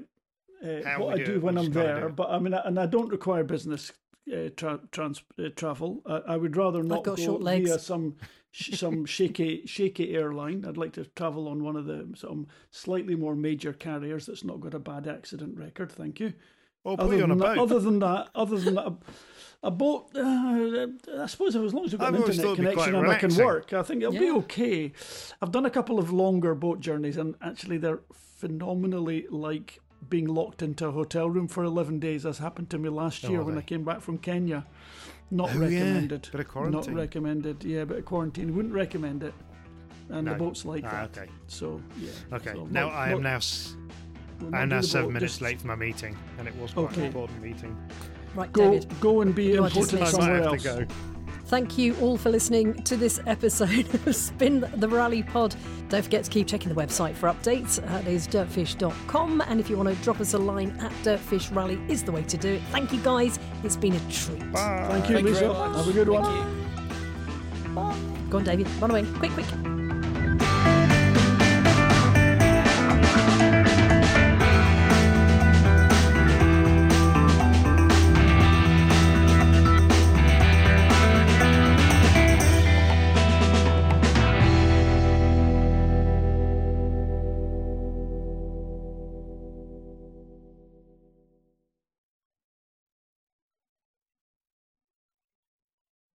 [0.64, 2.78] uh, what I do do it, when I'm just do there, but I mean, and
[2.78, 3.92] I don't require business
[4.32, 6.02] uh, tra- trans- uh, travel.
[6.06, 7.70] I, I would rather not go short legs.
[7.70, 8.16] via some
[8.50, 10.64] sh- some shaky shaky airline.
[10.66, 14.60] I'd like to travel on one of the some slightly more major carriers that's not
[14.60, 15.90] got a bad accident record.
[15.90, 16.32] Thank you.
[16.84, 17.62] Or put you on a than that, boat.
[17.62, 18.94] other than that, other than that, a,
[19.64, 20.08] a boat.
[20.16, 20.86] Uh,
[21.22, 22.94] I suppose as long as we've got I've an internet thought it'd be quite connection
[22.96, 24.92] and I can work, I think it'll be okay.
[25.40, 29.78] I've done a couple of longer boat journeys, and actually they're phenomenally like
[30.10, 33.28] being locked into a hotel room for 11 days, as happened to me last Oh,
[33.30, 34.66] year are when I came back from Kenya.
[35.30, 35.60] Not Oh, yeah.
[35.60, 36.28] recommended.
[36.32, 36.80] Bit of quarantine.
[36.94, 37.64] Not recommended.
[37.64, 39.32] Yeah, but a quarantine wouldn't recommend it.
[40.10, 41.18] And the boat's like Ah, that.
[41.18, 41.30] okay.
[41.46, 42.10] So yeah.
[42.32, 42.52] Okay.
[42.52, 43.76] So now not- I am not- now s-
[44.42, 46.84] we'll I'm now seven boat, minutes just late for my meeting, and it was quite
[46.84, 47.00] Okay.
[47.02, 47.76] an important meeting.
[48.34, 49.00] Right, Go David.
[49.00, 50.14] go and be You are important dismissed.
[50.14, 50.62] I might somewhere else.
[50.62, 50.94] to go.
[51.46, 55.54] Thank you all for listening to this episode of Spin the Rally Pod.
[55.90, 57.76] Don't forget to keep checking the website for updates.
[57.88, 59.42] That is dirtfish.com.
[59.42, 62.22] And if you want to drop us a line at Dirtfish Rally is the way
[62.22, 62.62] to do it.
[62.70, 63.38] Thank you guys.
[63.64, 64.38] It's been a treat.
[64.54, 65.40] Thank you, Thank Lisa.
[65.40, 65.76] very much.
[65.76, 66.24] Have a good one.
[67.74, 68.30] Thank you.
[68.30, 68.66] Go on, David.
[68.80, 69.04] Run away.
[69.18, 69.81] Quick, quick.